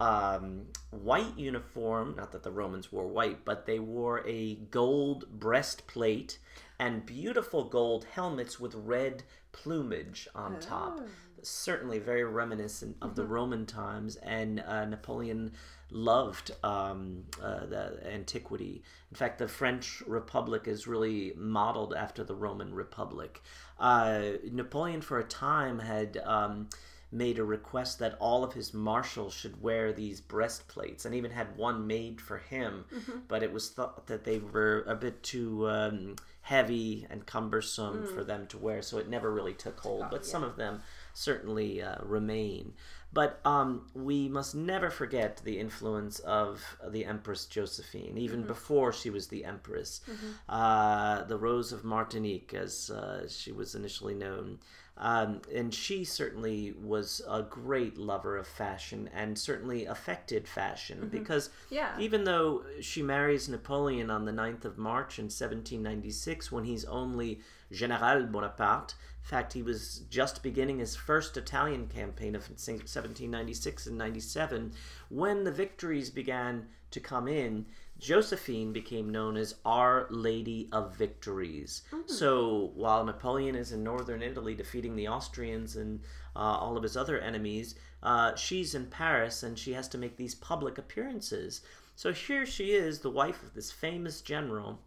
[0.00, 2.14] um, white uniform.
[2.16, 6.38] Not that the Romans wore white, but they wore a gold breastplate
[6.78, 11.00] and beautiful gold helmets with red plumage on top.
[11.36, 11.40] Oh.
[11.42, 15.52] Certainly very reminiscent of the Roman times, and uh, Napoleon
[15.90, 18.82] loved um, uh, the antiquity.
[19.10, 23.42] In fact, the French Republic is really modeled after the Roman Republic.
[23.78, 26.18] Uh, Napoleon, for a time, had.
[26.24, 26.68] Um,
[27.12, 31.56] made a request that all of his marshals should wear these breastplates and even had
[31.56, 32.84] one made for him
[33.28, 38.24] but it was thought that they were a bit too um, heavy and cumbersome for
[38.24, 40.82] them to wear so it never really took hold but some of them
[41.16, 42.72] certainly uh, remain
[43.12, 49.08] but um, we must never forget the influence of the Empress Josephine, even before she
[49.08, 50.02] was the Empress.
[50.50, 54.58] Uh, the Rose of Martinique, as uh, she was initially known.
[54.98, 61.48] Um, and she certainly was a great lover of fashion and certainly affected fashion because
[61.70, 61.98] Yeah.
[61.98, 67.40] even though she marries Napoleon on the 9th of March in 1796 when he's only
[67.72, 68.94] General Bonaparte,
[69.26, 74.72] in fact, he was just beginning his first Italian campaign of 1796 and 97,
[75.08, 77.66] when the victories began to come in,
[77.98, 81.82] Josephine became known as Our Lady of Victories.
[82.06, 86.00] So while Napoleon is in northern Italy defeating the Austrians and
[86.36, 90.16] uh, all of his other enemies, uh, she's in Paris and she has to make
[90.16, 91.62] these public appearances.
[91.96, 94.82] So here she is, the wife of this famous general.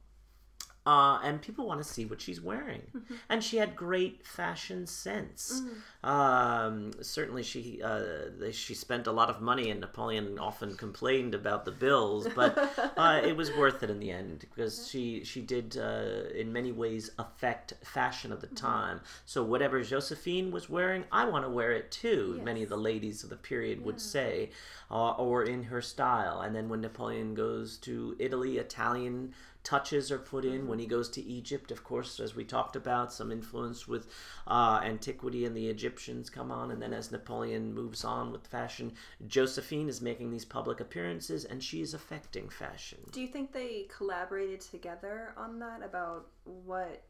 [0.90, 2.82] Uh, and people want to see what she's wearing.
[3.32, 5.62] And she had great fashion sense.
[6.04, 8.02] Um, certainly, she uh,
[8.40, 12.52] they- she spent a lot of money, and Napoleon often complained about the bills, but
[12.98, 16.72] uh, it was worth it in the end because she she did uh, in many
[16.72, 18.98] ways affect fashion of the time.
[19.26, 22.42] So whatever Josephine was wearing, I want to wear it too.
[22.44, 24.50] Many of the ladies of the period would say,
[24.90, 26.42] uh, or in her style.
[26.42, 29.34] And then when Napoleon goes to Italy, Italian
[29.64, 31.72] touches are put in when he goes to Egypt.
[31.72, 34.08] Of course, as we talked about, some influence with
[34.48, 36.72] uh, antiquity and the Egyptians come on.
[36.72, 38.94] And then as Napoleon moves on with fashion,
[39.28, 43.00] Josephine is making these public appearances and she is affecting fashion.
[43.12, 47.04] Do you think they collaborated together on that about what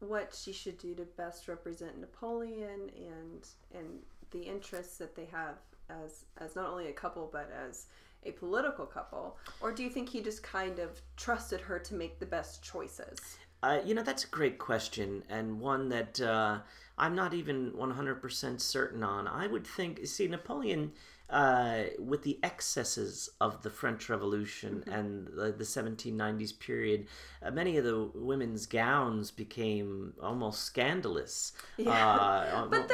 [0.00, 4.00] what she should do to best represent Napoleon and and
[4.32, 5.56] the interests that they have
[5.88, 7.86] as as not only a couple but as
[8.24, 12.18] a political couple or do you think he just kind of trusted her to make
[12.18, 13.18] the best choices?
[13.62, 16.58] Uh, you know, that's a great question, and one that uh,
[16.98, 19.28] I'm not even 100% certain on.
[19.28, 20.90] I would think, see, Napoleon,
[21.30, 27.06] uh, with the excesses of the French Revolution and the, the 1790s period,
[27.40, 31.52] uh, many of the women's gowns became almost scandalous.
[31.78, 32.92] Uh, But so beautiful.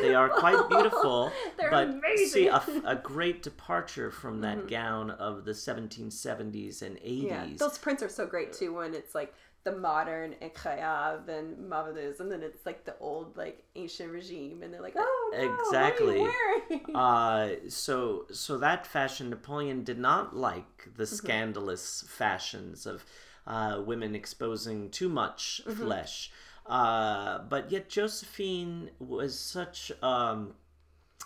[0.00, 2.28] They are quite beautiful, They're but amazing.
[2.28, 7.26] see a, a great departure from that gown of the 1770s and 80s.
[7.28, 8.74] Yeah, those prints are so great too.
[8.74, 9.34] When it's like
[9.64, 14.72] the modern incroyable and marvelous, and then it's like the old like ancient regime, and
[14.72, 16.18] they're like, oh no, Exactly.
[16.20, 16.96] What are you?
[16.98, 21.16] Uh, so so that fashion Napoleon did not like the Mm-hmm.
[21.16, 23.04] scandalous fashions of
[23.46, 25.86] uh, women exposing too much Mm-hmm.
[25.86, 26.30] flesh.
[26.66, 30.54] Uh, but yet Josephine was such um,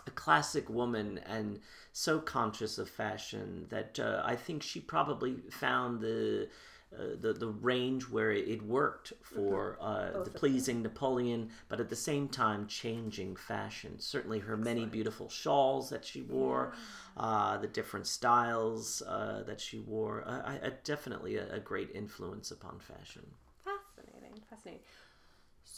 [0.07, 1.61] a classic woman and
[1.93, 6.49] so conscious of fashion that uh, I think she probably found the.
[6.97, 11.97] Uh, the the range where it worked for uh, the pleasing Napoleon, but at the
[11.97, 13.99] same time changing fashion.
[13.99, 16.73] Certainly, her many beautiful shawls that she wore,
[17.17, 21.91] uh, the different styles uh, that she wore, uh, I, I, definitely a, a great
[21.95, 23.27] influence upon fashion.
[23.65, 24.83] fascinating, fascinating.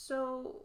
[0.06, 0.62] So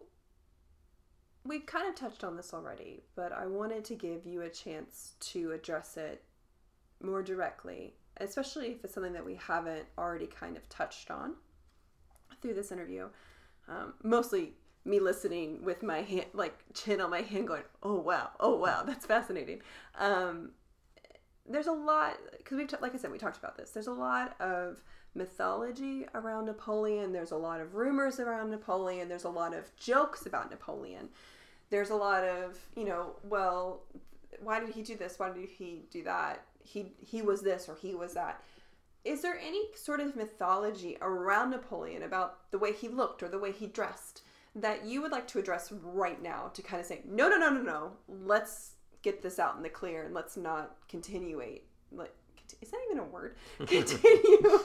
[1.43, 5.15] we've kind of touched on this already, but I wanted to give you a chance
[5.31, 6.23] to address it
[7.01, 11.33] more directly, especially if it's something that we haven't already kind of touched on
[12.39, 13.07] through this interview.
[13.67, 14.53] Um, mostly
[14.85, 18.83] me listening with my hand, like chin on my hand, going, "Oh wow, oh wow,
[18.85, 19.63] that's fascinating."
[19.97, 20.51] Um,
[21.49, 23.71] there's a lot because we've t- like I said, we talked about this.
[23.71, 24.83] There's a lot of
[25.15, 27.11] mythology around Napoleon.
[27.11, 29.09] There's a lot of rumors around Napoleon.
[29.09, 31.09] There's a lot of jokes about Napoleon.
[31.69, 33.83] There's a lot of you know, well,
[34.41, 35.19] why did he do this?
[35.19, 36.43] Why did he do that?
[36.63, 38.43] He he was this or he was that.
[39.03, 43.39] Is there any sort of mythology around Napoleon about the way he looked or the
[43.39, 44.21] way he dressed
[44.55, 47.49] that you would like to address right now to kind of say, no, no, no,
[47.49, 51.63] no, no, let's get this out in the clear and let's not continuate.
[52.61, 53.35] Is that even a word?
[53.65, 54.41] Continue.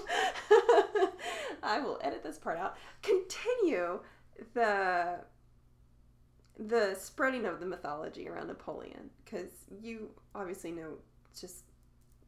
[1.63, 2.77] I will edit this part out.
[3.03, 4.01] Continue
[4.55, 5.21] the
[6.59, 9.51] the spreading of the mythology around Napoleon, because
[9.83, 10.95] you obviously know
[11.39, 11.65] just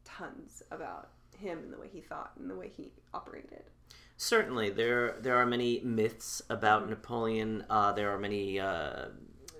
[0.05, 3.63] tons about him and the way he thought and the way he operated.
[4.17, 6.89] Certainly, there there are many myths about.
[6.89, 7.65] Napoleon.
[7.69, 9.05] Uh, there are many uh,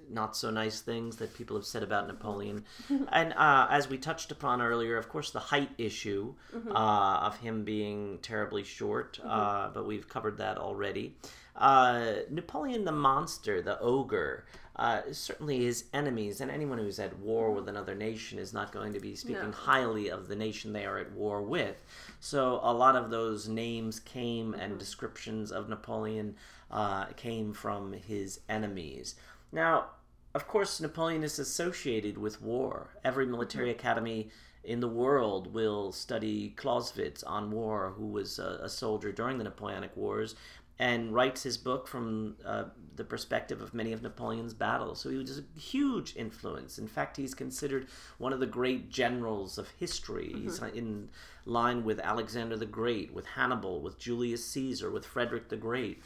[0.10, 2.66] not so nice things that people have said about Napoleon.
[3.12, 6.76] and uh, as we touched upon earlier, of course, the height issue mm-hmm.
[6.76, 9.30] uh, of him being terribly short, mm-hmm.
[9.30, 11.16] uh, but we've covered that already.
[11.56, 14.46] Uh, Napoleon the monster, the ogre,
[14.80, 18.94] uh, certainly his enemies and anyone who's at war with another nation is not going
[18.94, 19.52] to be speaking no.
[19.52, 21.76] highly of the nation they are at war with.
[22.22, 24.62] So a lot of those names came mm-hmm.
[24.62, 26.36] and descriptions of Napoleon
[26.72, 29.16] uh, came from his enemies.
[29.52, 29.88] Now,
[30.36, 32.96] of course, Napoleon is associated with war.
[33.04, 33.80] Every military mm-hmm.
[33.80, 34.30] academy
[34.64, 39.44] in the world will study Clausewitz on war, who was a, a soldier during the
[39.44, 40.36] Napoleonic Wars,
[40.78, 42.66] and writes his book from uh,
[42.96, 45.02] the perspective of many of Napoleon's battles.
[45.02, 46.78] So he was a huge influence.
[46.78, 50.32] In fact, he's considered one of the great generals of history.
[50.34, 50.44] Mm-hmm.
[50.44, 51.10] He's in
[51.46, 56.02] line with Alexander the Great, with Hannibal, with Julius Caesar, with Frederick the Great.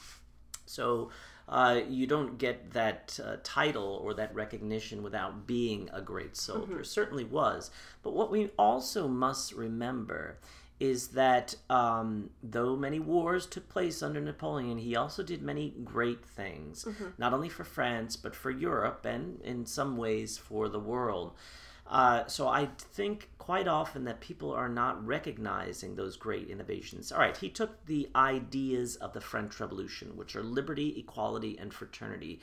[0.65, 1.09] So
[1.47, 6.73] uh, you don't get that uh, title or that recognition without being a great soldier.
[6.73, 6.83] Mm-hmm.
[6.83, 7.71] Certainly was.
[8.01, 10.37] But what we also must remember
[10.79, 16.25] is that um, though many wars took place under Napoleon, he also did many great
[16.25, 17.05] things, mm-hmm.
[17.17, 21.33] not only for France, but for Europe and in some ways for the world.
[21.85, 27.11] Uh, so I think quite often that people are not recognizing those great innovations.
[27.11, 31.73] All right, he took the ideas of the French Revolution, which are liberty, equality, and
[31.73, 32.39] fraternity,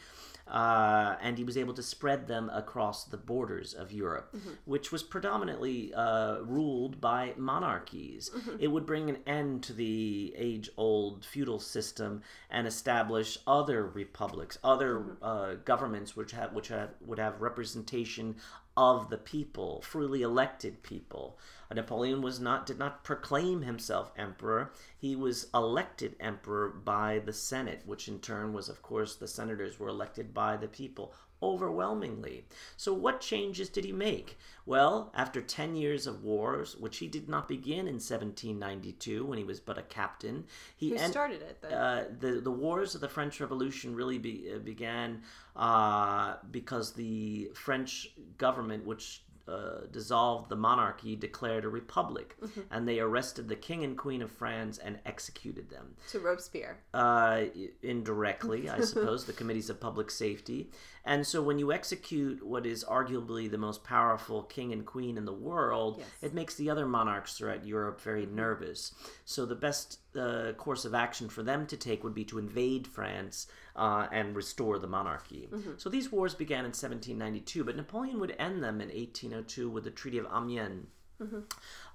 [0.47, 4.51] uh, and he was able to spread them across the borders of Europe, mm-hmm.
[4.67, 8.31] which was predominantly uh, ruled by monarchies.
[8.37, 8.57] Mm-hmm.
[8.59, 14.59] It would bring an end to the age old feudal system and establish other republics,
[14.63, 15.25] other mm-hmm.
[15.25, 18.37] uh, governments which, have, which have, would have representation
[18.81, 21.39] of the people, freely elected people.
[21.71, 24.73] Napoleon was not did not proclaim himself emperor.
[24.97, 29.79] He was elected emperor by the Senate, which in turn was of course the senators
[29.79, 31.13] were elected by the people
[31.43, 32.45] overwhelmingly.
[32.77, 34.39] So what changes did he make?
[34.67, 39.45] Well, after 10 years of wars, which he did not begin in 1792 when he
[39.45, 40.45] was but a captain,
[40.77, 41.65] he en- started it?
[41.73, 45.23] Uh, the the wars of the French Revolution really be, uh, began
[45.57, 52.61] uh, because the French government, which uh, dissolved the monarchy, declared a republic, mm-hmm.
[52.71, 55.97] and they arrested the king and queen of France and executed them.
[56.11, 56.79] To Robespierre.
[56.95, 57.45] Uh,
[57.83, 60.71] indirectly, I suppose, the committees of public safety.
[61.05, 65.25] And so, when you execute what is arguably the most powerful king and queen in
[65.25, 66.09] the world, yes.
[66.23, 68.37] it makes the other monarchs throughout Europe very mm-hmm.
[68.37, 68.95] nervous.
[69.25, 72.87] So, the best uh, course of action for them to take would be to invade
[72.87, 73.47] France
[73.77, 75.49] uh, and restore the monarchy.
[75.51, 75.73] Mm-hmm.
[75.79, 79.91] So these wars began in 1792, but Napoleon would end them in 1802 with the
[79.91, 80.87] Treaty of Amiens.
[81.21, 81.41] Mm-hmm.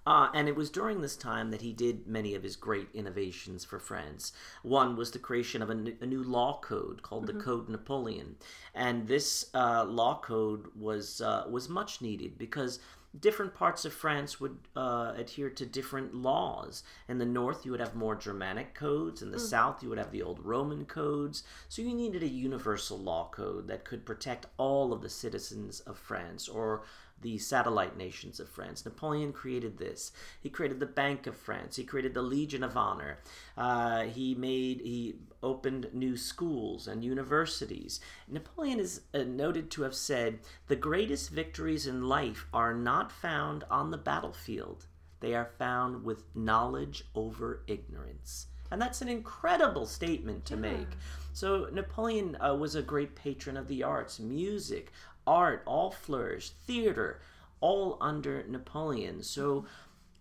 [0.05, 3.65] Uh, and it was during this time that he did many of his great innovations
[3.65, 4.31] for France.
[4.61, 7.37] One was the creation of a, n- a new law code called mm-hmm.
[7.37, 8.35] the Code Napoleon,
[8.73, 12.79] and this uh, law code was uh, was much needed because
[13.19, 16.83] different parts of France would uh, adhere to different laws.
[17.07, 19.21] In the north, you would have more Germanic codes.
[19.21, 19.47] In the mm.
[19.49, 21.43] south, you would have the old Roman codes.
[21.69, 25.97] So you needed a universal law code that could protect all of the citizens of
[25.97, 26.83] France, or
[27.21, 28.85] the satellite nations of France.
[28.85, 30.11] Napoleon created this.
[30.41, 31.75] He created the Bank of France.
[31.75, 33.19] He created the Legion of Honor.
[33.57, 37.99] Uh, he made he opened new schools and universities.
[38.27, 43.63] Napoleon is uh, noted to have said, "The greatest victories in life are not found
[43.71, 44.85] on the battlefield.
[45.21, 50.61] They are found with knowledge over ignorance." And that's an incredible statement to yeah.
[50.61, 50.87] make.
[51.33, 54.91] So, Napoleon uh, was a great patron of the arts, music,
[55.27, 57.19] art all flourished, theater
[57.61, 59.23] all under Napoleon.
[59.23, 59.65] So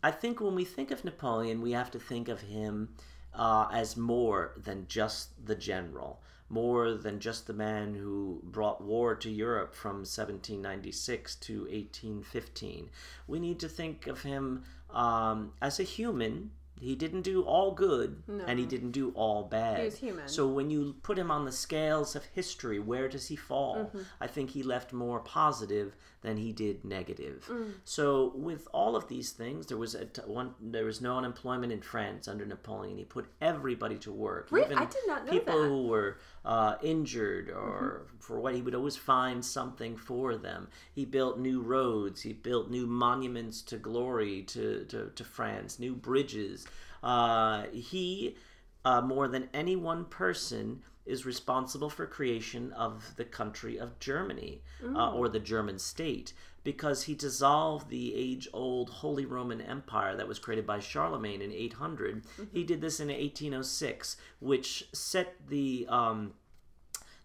[0.03, 2.95] I think when we think of Napoleon, we have to think of him
[3.35, 9.15] uh, as more than just the general, more than just the man who brought war
[9.17, 12.91] to Europe from 1796 to 1815.
[13.27, 16.51] We need to think of him um, as a human
[16.85, 18.45] he didn't do all good no.
[18.47, 19.79] and he didn't do all bad.
[19.79, 20.29] He was human.
[20.29, 23.77] So when you put him on the scales of history, where does he fall?
[23.77, 24.03] Mm-hmm.
[24.21, 27.47] I think he left more positive than he did negative.
[27.51, 27.73] Mm.
[27.85, 30.55] So with all of these things, there was a t- one.
[30.61, 32.97] There was no unemployment in France under Napoleon.
[32.97, 34.49] He put everybody to work.
[34.51, 34.75] Really?
[34.75, 35.69] I did not know people that.
[35.69, 38.17] who were uh, injured or mm-hmm.
[38.19, 40.69] for what he would always find something for them.
[40.93, 42.23] He built new roads.
[42.23, 45.79] He built new monuments to glory to to, to France.
[45.79, 46.67] New bridges.
[47.03, 48.37] Uh, he
[48.85, 54.63] uh, more than any one person is responsible for creation of the country of Germany
[54.97, 56.33] uh, or the German state
[56.63, 62.25] because he dissolved the age-old Holy Roman Empire that was created by Charlemagne in 800.
[62.53, 66.33] He did this in 1806, which set the um,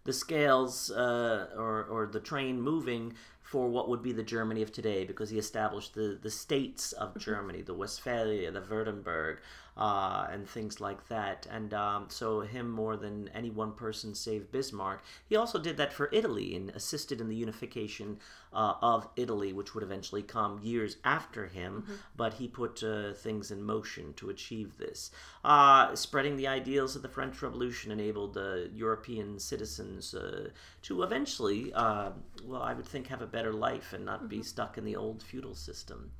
[0.04, 4.72] the scales uh, or, or the train moving for what would be the Germany of
[4.72, 9.38] today because he established the, the states of Germany, the Westphalia, the Württemberg,
[9.78, 11.48] uh, and things like that.
[11.50, 15.04] And um, so, him more than any one person saved Bismarck.
[15.28, 18.20] He also did that for Italy and assisted in the unification
[18.52, 21.86] uh, of Italy, which would eventually come years after him.
[22.16, 25.12] But he put uh, things in motion to achieve this.
[25.44, 30.50] Uh, spreading the ideals of the French Revolution enabled uh, European citizens uh,
[30.84, 32.12] to eventually, uh,
[32.46, 35.24] well, I would think, have a better life and not be stuck in the old
[35.24, 36.12] feudal system.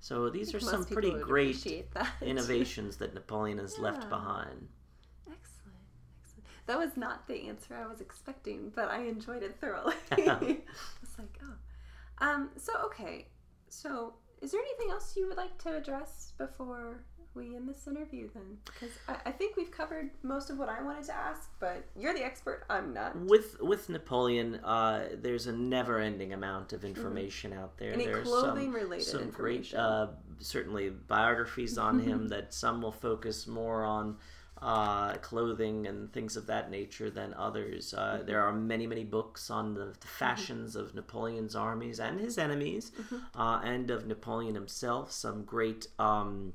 [0.00, 1.62] So these are some pretty great
[1.94, 2.12] that.
[2.22, 4.68] innovations that Napoleon has left behind.
[5.26, 5.76] Excellent,
[6.22, 6.46] excellent.
[6.66, 9.94] That was not the answer I was expecting, but I enjoyed it thoroughly.
[10.12, 12.24] it's like, oh.
[12.24, 13.26] Um, so, okay.
[13.68, 17.04] So, is there anything else you would like to address before
[17.38, 18.58] we end this interview then?
[18.64, 22.12] Because I, I think we've covered most of what I wanted to ask, but you're
[22.14, 22.64] the expert.
[22.68, 23.16] I'm not.
[23.16, 27.92] With with Napoleon, uh, there's a never-ending amount of information out there.
[27.92, 30.08] Any There's clothing some, related some great, uh,
[30.40, 34.16] certainly biographies on him that some will focus more on
[34.60, 37.94] uh, clothing and things of that nature than others.
[37.94, 38.26] Uh, Mm-hmm.
[38.26, 42.90] There are many, many books on the, the fashions of Napoleon's armies and his enemies,
[43.00, 43.40] Mm-hmm.
[43.40, 45.12] uh, and of Napoleon himself.
[45.12, 45.86] Some great.
[46.00, 46.54] Um,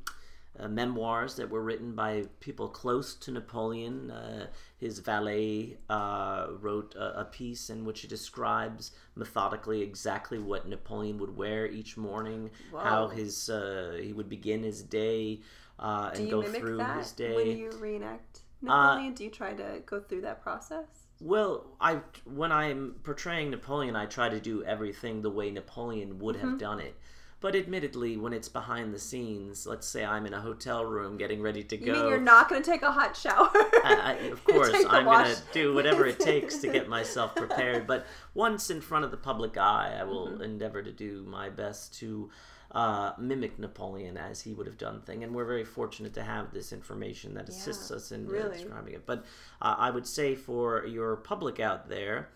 [0.60, 4.12] uh, memoirs that were written by people close to Napoleon.
[4.12, 4.48] Uh,
[4.78, 11.18] his valet uh, wrote a, a piece in which he describes methodically exactly what Napoleon
[11.20, 15.40] would wear each morning, how his uh, he would begin his day,
[15.80, 17.36] uh, and go through his day.
[17.36, 19.14] when you reenact Napoleon?
[19.14, 20.86] Do you try to go through that process?
[21.20, 26.36] Well, I when I'm portraying Napoleon, I try to do everything the way Napoleon would
[26.36, 26.50] Mm-hmm.
[26.50, 26.96] have done it.
[27.44, 31.42] But admittedly, when it's behind the scenes, let's say I'm in a hotel room getting
[31.42, 31.92] ready to You go.
[31.94, 33.50] mean you're not going to take a hot shower?
[33.54, 37.86] I, I- of course, I'm going to do whatever it takes to get myself prepared.
[37.86, 40.42] But once in front of the public eye, I will Mm-hmm.
[40.42, 42.30] endeavor to do my best to
[42.72, 45.22] uh, mimic Napoleon as he would have done thing.
[45.26, 48.56] And we're very fortunate to have this information that assists Yeah, us in really.
[48.58, 49.06] describing it.
[49.06, 49.26] But
[49.62, 52.30] uh, I would say for your public out there,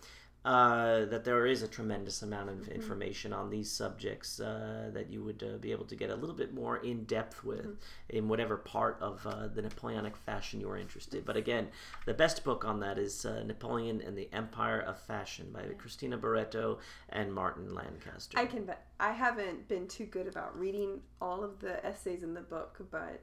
[0.45, 2.61] uh, that there is a tremendous amount Mm-hmm.
[2.61, 6.15] of information on these subjects uh, that you would uh, be able to get a
[6.15, 8.17] little bit more in depth with Mm-hmm.
[8.17, 11.25] in whatever part of uh, the Napoleonic fashion you're interested.
[11.25, 11.67] But again,
[12.05, 16.17] the best book on that is uh, Napoleon and the Empire of Fashion by Cristina
[16.17, 16.79] Barreto
[17.09, 18.39] and Martin Lancaster.
[18.39, 18.85] I can bet.
[18.99, 23.21] I haven't been too good about reading all of the essays in the book, but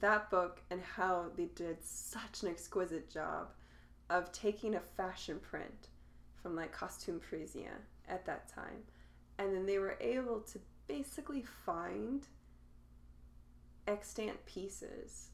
[0.00, 3.48] that book and how they did such an exquisite job
[4.10, 5.88] of taking a fashion print
[6.42, 8.82] from like Costume Parisien at that time,
[9.38, 12.26] and then they were able to basically find
[13.86, 15.28] extant pieces,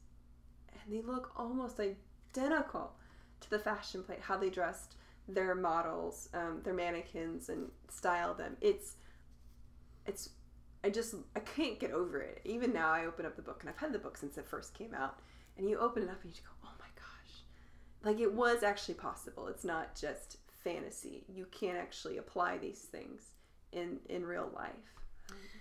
[0.71, 2.93] and they look almost identical
[3.41, 4.19] to the fashion plate.
[4.21, 4.95] How they dressed
[5.27, 8.57] their models, um, their mannequins, and style them.
[8.61, 8.95] It's
[10.05, 10.29] it's
[10.83, 12.41] I just I can't get over it.
[12.45, 14.73] Even now, I open up the book, and I've had the book since it first
[14.73, 15.19] came out,
[15.57, 17.43] and you open it up and you go, "Oh my gosh!"
[18.03, 19.47] Like it was actually possible.
[19.47, 21.23] It's not just fantasy.
[21.27, 23.21] You can't actually apply these things
[23.71, 24.71] in in real life.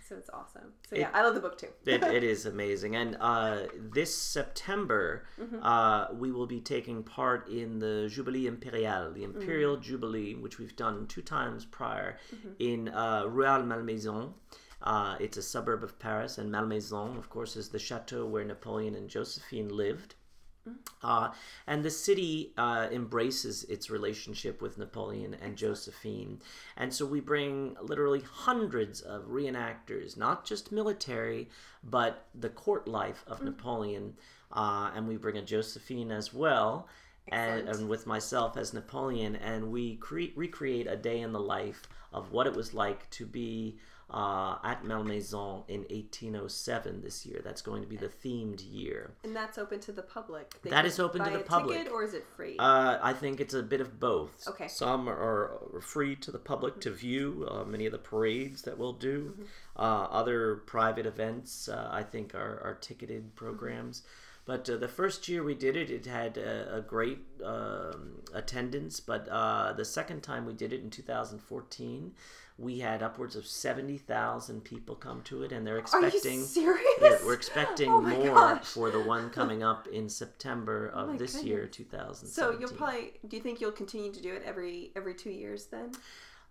[0.09, 0.73] So it's awesome.
[0.89, 1.69] So yeah, It- I love the book too.
[1.85, 2.97] it, it is amazing.
[2.97, 5.63] And uh, this September, Mm-hmm.
[5.63, 10.75] uh, we will be taking part in the Jubilee Impérial, the Imperial Jubilee, which we've
[10.77, 12.17] done two times prior
[12.59, 14.33] in uh, Rueil Malmaison.
[14.83, 18.95] Uh, it's a suburb of Paris, and Malmaison, of course, is the chateau where Napoleon
[18.95, 20.15] and Josephine lived.
[21.03, 21.31] Uh,
[21.67, 26.41] and the city uh, embraces its relationship with Napoleon and Josephine.
[26.77, 31.49] And so we bring literally hundreds of reenactors, not just military,
[31.85, 34.15] but the court life of Napoleon.
[34.53, 36.89] Uh, and we bring a Josephine as well.
[37.31, 41.83] And, and with myself as Napoleon, and we cre- recreate a day in the life
[42.11, 43.77] of what it was like to be
[44.11, 47.41] uh, at Malmaison in 1807 this year.
[47.45, 49.13] That's going to be the themed year.
[49.25, 50.61] And that's open to the public.
[50.63, 51.79] They That is open to the a public.
[51.79, 52.57] Ticket, or is it free?
[52.59, 54.47] Uh, I think it's a bit of both.
[54.49, 54.69] Okay.
[54.69, 57.47] Some are free to the public to view.
[57.51, 59.43] Uh, many of the parades that we'll do, Mm-hmm.
[59.77, 64.03] uh, other private events, uh, I think are, are ticketed programs.
[64.47, 68.99] But uh, the first year we did it, it had a, a great um, attendance.
[69.01, 72.13] But uh, the second time we did it in 2014,
[72.59, 76.33] we had upwards of 70,000 people come to it, and they're expecting.
[76.33, 76.85] Are you serious?
[77.01, 78.65] Yeah, we're expecting Oh more gosh.
[78.65, 81.77] for the one coming up in September Oh of my this year, goodness.
[81.77, 82.33] 2017.
[82.33, 83.13] So you'll probably.
[83.27, 85.93] Do you think you'll continue to do it every every two years then?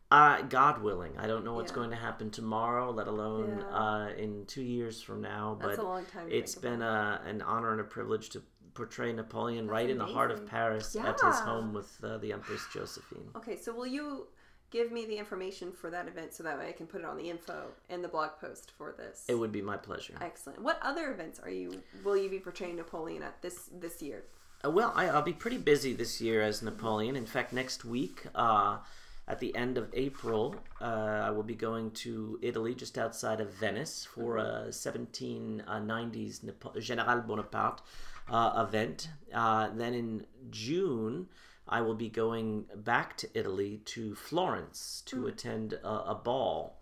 [0.09, 1.17] Uh, God willing.
[1.17, 1.75] I don't know what's Yeah.
[1.75, 3.77] going to happen tomorrow, let alone Yeah.
[3.77, 5.57] uh, in two years from now.
[5.59, 6.29] That's but a long time.
[6.29, 8.41] To it's been a, an honor and a privilege to
[8.73, 10.49] portray Napoleon right in the heart of amazing.
[10.49, 13.27] Paris at his home with uh, the Empress Josephine.
[13.35, 14.27] Okay, so will you
[14.71, 17.17] give me the information for that event so that way I can put it on
[17.17, 19.23] the info and the blog post for this?
[19.27, 20.15] It would be my pleasure.
[20.21, 20.61] Excellent.
[20.61, 21.81] What other events are you?
[22.03, 24.23] Will you be portraying Napoleon at this this year?
[24.65, 27.15] Uh, well, I, I'll be pretty busy this year as Napoleon.
[27.15, 28.79] In fact, next week, uh,
[29.27, 30.85] at the end of April, uh,
[31.25, 37.21] I will be going to Italy, just outside of Venice, for a 1790s Napo- General
[37.21, 37.81] Bonaparte
[38.29, 39.09] uh, event.
[39.33, 41.27] Uh, then in June,
[41.69, 46.81] I will be going back to Italy to Florence to attend a, a ball.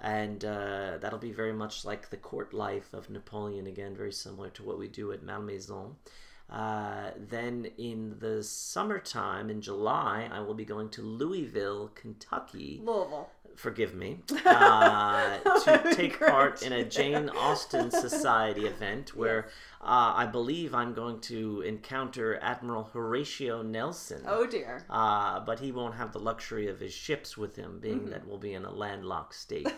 [0.00, 4.50] And uh, that'll be very much like the court life of Napoleon again, very similar
[4.50, 5.96] to what we do at Malmaison.
[6.50, 12.80] Uh, then in the summertime, in July, I will be going to Louisville, Kentucky.
[12.82, 13.30] Louisville.
[13.56, 14.18] Forgive me.
[14.46, 17.28] Uh, to take part in a Jane.
[17.30, 19.48] Austen Society event where
[19.80, 24.22] uh, I believe I'm going to encounter Admiral Horatio Nelson.
[24.26, 24.84] Oh dear.
[24.90, 28.10] Uh, but he won't have the luxury of his ships with him, being Mm-hmm.
[28.10, 29.68] that we'll be in a landlocked state.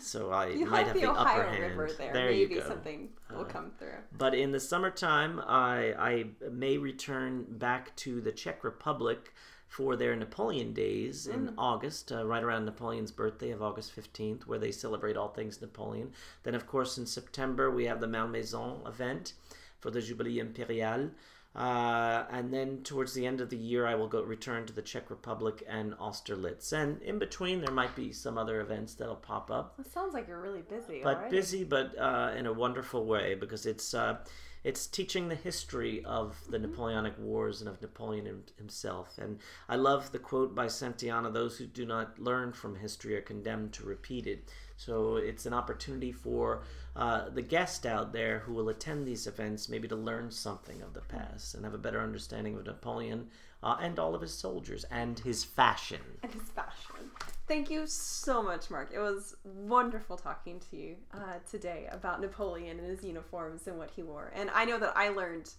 [0.00, 1.62] so I You might have the the Ohio upper hand.
[1.62, 2.12] River there.
[2.12, 3.98] There Maybe something will Uh, come through.
[4.16, 9.32] But in the summertime, I, I may return back to the Czech Republic
[9.68, 14.58] for their Napoleon Days in August, uh, right around Napoleon's birthday of August 15th, where
[14.58, 16.12] they celebrate all things Napoleon.
[16.42, 19.34] Then, of course, in September, we have the Malmaison event
[19.78, 21.10] for the Jubilee Impérial.
[21.54, 24.82] Uh, and then towards the end of the year, I will go return to the
[24.82, 26.72] Czech Republic and Austerlitz.
[26.72, 30.28] And in between, there might be some other events that'll pop up It sounds like
[30.28, 31.00] you're really busy.
[31.02, 31.36] but already.
[31.36, 34.18] busy, but uh, in a wonderful way because it's uh,
[34.64, 39.18] it's teaching the history of the Napoleonic Wars and of Napoleon himself.
[39.18, 39.38] And
[39.68, 43.72] I love the quote by Santayana: "Those who do not learn from history are condemned
[43.74, 46.62] to repeat it." So it's an opportunity for
[46.94, 50.94] uh, the guest out there who will attend these events maybe to learn something of
[50.94, 53.28] the past and have a better understanding of Napoleon
[53.62, 56.00] uh, and all of his soldiers and his fashion.
[56.22, 57.10] and his fashion.
[57.46, 58.90] Thank you so much, Mark.
[58.92, 63.90] It was wonderful talking to you uh, today about Napoleon and his uniforms and what
[63.90, 64.30] he wore.
[64.34, 65.50] And I know that I learned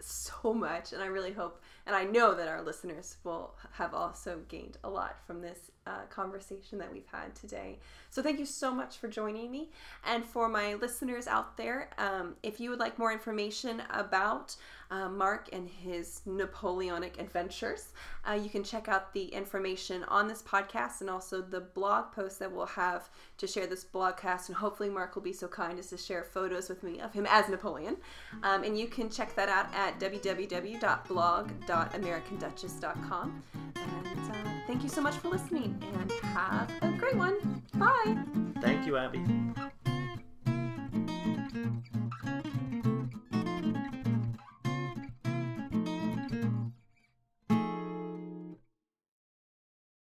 [0.00, 4.40] so much, and I really hope, and I know that our listeners will have also
[4.48, 7.78] gained a lot from this uh, conversation that we've had today.
[8.08, 9.70] So thank you so much for joining me.
[10.04, 14.54] And for my listeners out there, um, if you would like more information about
[14.90, 17.88] uh, Mark and his Napoleonic adventures,
[18.28, 22.38] uh, you can check out the information on this podcast and also the blog post
[22.38, 23.08] that we'll have
[23.38, 24.48] to share this blogcast.
[24.48, 27.26] And hopefully, Mark will be so kind as to share photos with me of him
[27.28, 27.96] as Napoleon.
[28.42, 29.98] Um, and you can check that out at
[31.72, 33.42] www.blog.americanduchess.com.
[33.76, 37.62] And uh, thank you so much for listening and have a great one.
[37.74, 38.16] Bye.
[38.60, 39.24] Thank you, Abby.